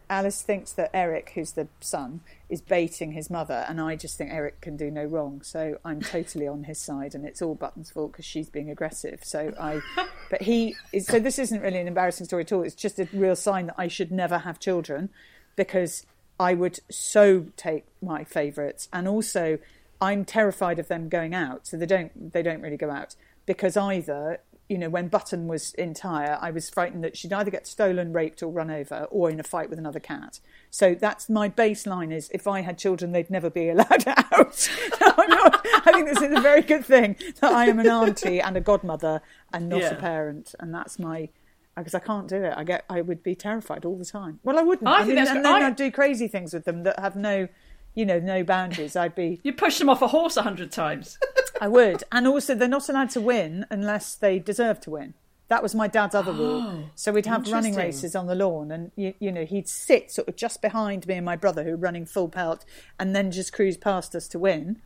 [0.09, 2.19] Alice thinks that Eric, who's the son,
[2.49, 5.41] is baiting his mother, and I just think Eric can do no wrong.
[5.41, 9.21] So I'm totally on his side, and it's all Button's fault because she's being aggressive.
[9.23, 9.81] So I,
[10.29, 11.07] but he is.
[11.07, 12.63] So this isn't really an embarrassing story at all.
[12.63, 15.09] It's just a real sign that I should never have children,
[15.55, 16.05] because
[16.39, 19.59] I would so take my favourites, and also
[20.01, 21.67] I'm terrified of them going out.
[21.67, 22.33] So they don't.
[22.33, 24.39] They don't really go out because either
[24.69, 28.41] you know, when Button was entire, I was frightened that she'd either get stolen, raped,
[28.41, 30.39] or run over, or in a fight with another cat.
[30.69, 34.69] So that's my baseline: is if I had children, they'd never be allowed out.
[35.01, 38.39] I'm not, I think this is a very good thing that I am an auntie
[38.39, 39.21] and a godmother
[39.51, 39.89] and not Yeah.
[39.91, 41.27] a parent, and that's my.
[41.75, 42.85] Because I can't do it, I get.
[42.89, 44.39] I would be terrified all the time.
[44.43, 44.87] Well, I wouldn't.
[44.87, 47.15] I I, think mean, and then I- I'd do crazy things with them that have
[47.17, 47.47] no,
[47.93, 48.95] you know, no boundaries.
[48.95, 49.39] I'd be.
[49.43, 51.17] You push them off a horse a hundred times.
[51.59, 52.03] I would.
[52.11, 55.13] And also, they're not allowed to win unless they deserve to win.
[55.49, 56.61] That was my dad's other rule.
[56.65, 60.09] Oh, so we'd have running races on the lawn, and you, you know he'd sit
[60.09, 62.63] sort of just behind me and my brother, who were running full pelt,
[62.97, 64.81] and then just cruise past us to win.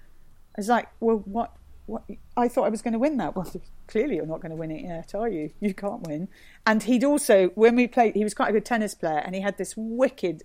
[0.58, 1.56] I was like, well, what?
[1.86, 2.04] What?
[2.36, 3.36] I thought I was going to win that.
[3.36, 3.52] Well,
[3.88, 5.52] clearly you're not going to win it yet, are you?
[5.60, 6.30] You can't win.
[6.66, 9.42] And he'd also, when we played, he was quite a good tennis player, and he
[9.42, 10.42] had this wicked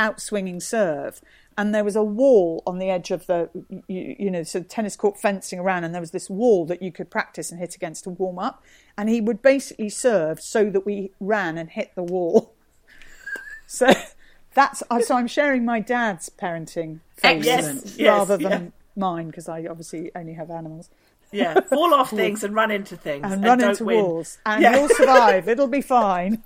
[0.00, 1.20] outswinging serve.
[1.58, 3.50] And there was a wall on the edge of the,
[3.86, 6.90] you, you know, so tennis court fencing around, and there was this wall that you
[6.90, 8.62] could practice and hit against to warm up.
[8.96, 12.54] And he would basically serve so that we ran and hit the wall.
[13.72, 13.86] So
[14.54, 16.98] that's uh, so I'm sharing my dad's parenting.
[17.22, 20.90] Yes, rather yes, than mine because I obviously only have animals
[21.30, 24.02] Yeah, fall off things and run into things and, run don't into win.
[24.02, 24.76] walls and Yeah.
[24.76, 25.48] you'll survive.
[25.52, 26.42] It'll be fine.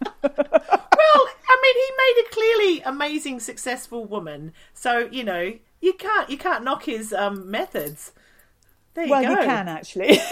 [1.65, 4.53] Well, I mean, he made a clearly amazing, successful woman.
[4.73, 8.13] So you know, you can't you can't knock his um, methods.
[8.95, 9.31] There you well, go.
[9.31, 10.21] you can actually.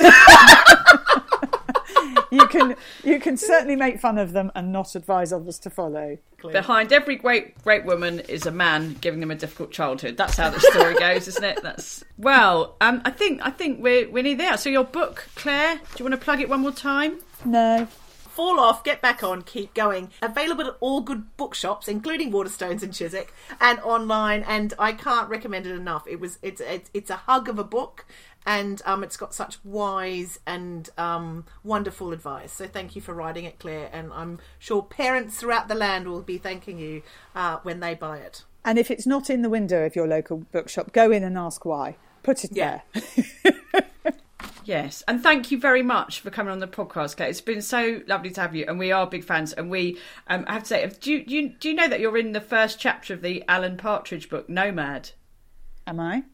[2.30, 6.18] you can you can certainly make fun of them and not advise others to follow.
[6.42, 10.16] Behind every great great woman is a man giving them a difficult childhood.
[10.16, 11.62] That's how the story goes, isn't it?
[11.62, 12.76] That's well.
[12.80, 14.56] Um, I think I think we're we're near there.
[14.56, 15.76] So your book, Clare.
[15.76, 17.18] Do you want to plug it one more time?
[17.44, 17.88] No.
[18.34, 20.10] Fall off, get back on, keep going.
[20.22, 24.42] Available at all good bookshops, including Waterstones and Chiswick, and online.
[24.42, 26.06] And I can't recommend it enough.
[26.06, 28.06] It was it's it's, it's a hug of a book,
[28.46, 32.52] and um, it's got such wise and um, wonderful advice.
[32.52, 33.90] So thank you for writing it, Clare.
[33.92, 37.02] And I'm sure parents throughout the land will be thanking you
[37.34, 38.44] uh, when they buy it.
[38.64, 41.64] And if it's not in the window of your local bookshop, go in and ask
[41.64, 41.96] why.
[42.22, 42.80] Put it Yeah.
[42.94, 43.52] there.
[44.64, 47.28] Yes, and thank you very much for coming on the podcast, Clare.
[47.28, 49.52] It's been so lovely to have you, and we are big fans.
[49.52, 49.98] And we,
[50.28, 52.32] um, I have to say, do you, do you do you know that you're in
[52.32, 55.10] the first chapter of the Alan Partridge book, Nomad?
[55.86, 56.24] Am I?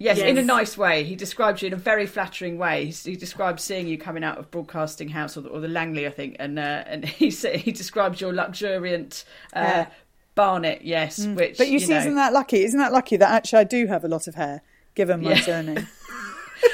[0.00, 1.02] Yes, in a nice way.
[1.02, 2.86] He describes you in a very flattering way.
[2.86, 6.06] He, he describes seeing you coming out of Broadcasting House or the, or the Langley,
[6.06, 9.90] I think, and uh, and he sa- he describes your luxuriant uh, Hair.
[10.36, 10.82] barnet.
[10.82, 11.58] Yes, which Mm.
[11.58, 12.62] But you, see, know, isn't that lucky?
[12.64, 14.62] Isn't that lucky that actually I do have a lot of hair,
[14.94, 15.40] given my Yeah.
[15.40, 15.88] surname?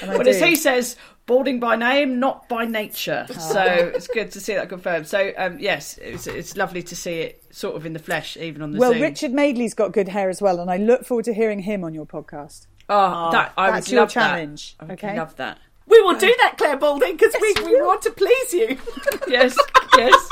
[0.03, 0.45] And I But as do.
[0.47, 3.27] he says, balding by name, not by nature.
[3.31, 3.33] Ah.
[3.39, 5.07] So it's good to see that confirmed.
[5.07, 8.63] So um, yes, it's, it's lovely to see it sort of in the flesh, even
[8.63, 9.03] on the well, Zoom.
[9.03, 11.95] Richard Madeley's got good hair as well, and I look forward to hearing him on
[11.95, 12.67] your podcast.
[12.89, 14.85] oh, that I that's would your love challenge, That.
[14.85, 15.17] I would okay?
[15.17, 15.59] love that.
[15.87, 18.79] We will do that, Clare Balding, because we, Yes, we we want to please you.
[19.29, 19.57] Yes,
[19.99, 20.29] yes.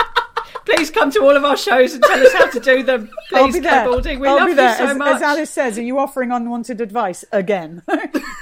[0.65, 3.11] Please come to all of our shows and tell us how to do them.
[3.29, 4.19] Please, I'll be Clare.
[4.19, 4.71] We I'll love be there.
[4.71, 5.17] you so as, much.
[5.17, 7.83] as Alice says, are you offering unwanted advice again?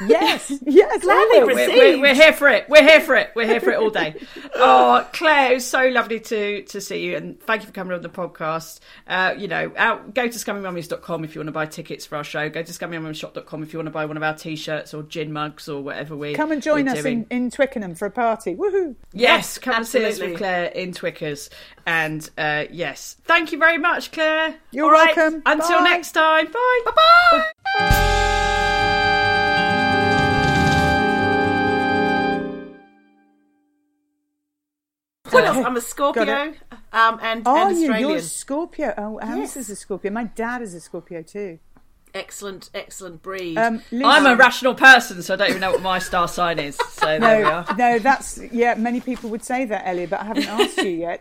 [0.06, 1.46] yes, yes, Gladly I will.
[1.46, 1.72] received.
[1.72, 2.68] we're, we're, we're here for it.
[2.68, 3.30] We're here for it.
[3.34, 4.14] We're here for it all day.
[4.56, 7.94] Oh, Clare, it was so lovely to to see you, and thank you for coming
[7.94, 8.80] on the podcast.
[9.06, 12.24] Uh, you know, out, go to scummymummies.com if you want to buy tickets for our
[12.24, 12.48] show.
[12.48, 15.68] Go to scummymummiesshop.com if you want to buy one of our t-shirts or gin mugs
[15.68, 18.54] or whatever we Come and join us in, in Twickenham for a party.
[18.54, 18.94] Woohoo!
[19.12, 20.32] Yes, come and see us absolutely.
[20.32, 21.50] with Clare in Twickers.
[21.86, 24.56] And uh, yes, thank you very much, Clare.
[24.70, 25.42] You're All right, welcome.
[25.46, 25.84] Until Bye.
[25.84, 26.46] next time.
[26.50, 26.80] Bye.
[26.84, 28.10] Bye bye.
[35.30, 35.64] What else?
[35.64, 36.54] I'm a Scorpio
[36.92, 38.00] um, and, Oh, and Australian.
[38.08, 38.94] you're a Scorpio.
[38.98, 39.56] Oh, Alice Yes.
[39.56, 40.10] is a Scorpio.
[40.10, 41.58] My dad is a Scorpio too.
[42.12, 43.56] Excellent, excellent breed.
[43.56, 46.76] Um, I'm a rational person, so I don't even know what my star sign is.
[46.76, 47.76] So there we no, are.
[47.78, 48.74] no, that's yeah.
[48.74, 51.20] Many people would say that, Ellie, but I haven't asked you yet.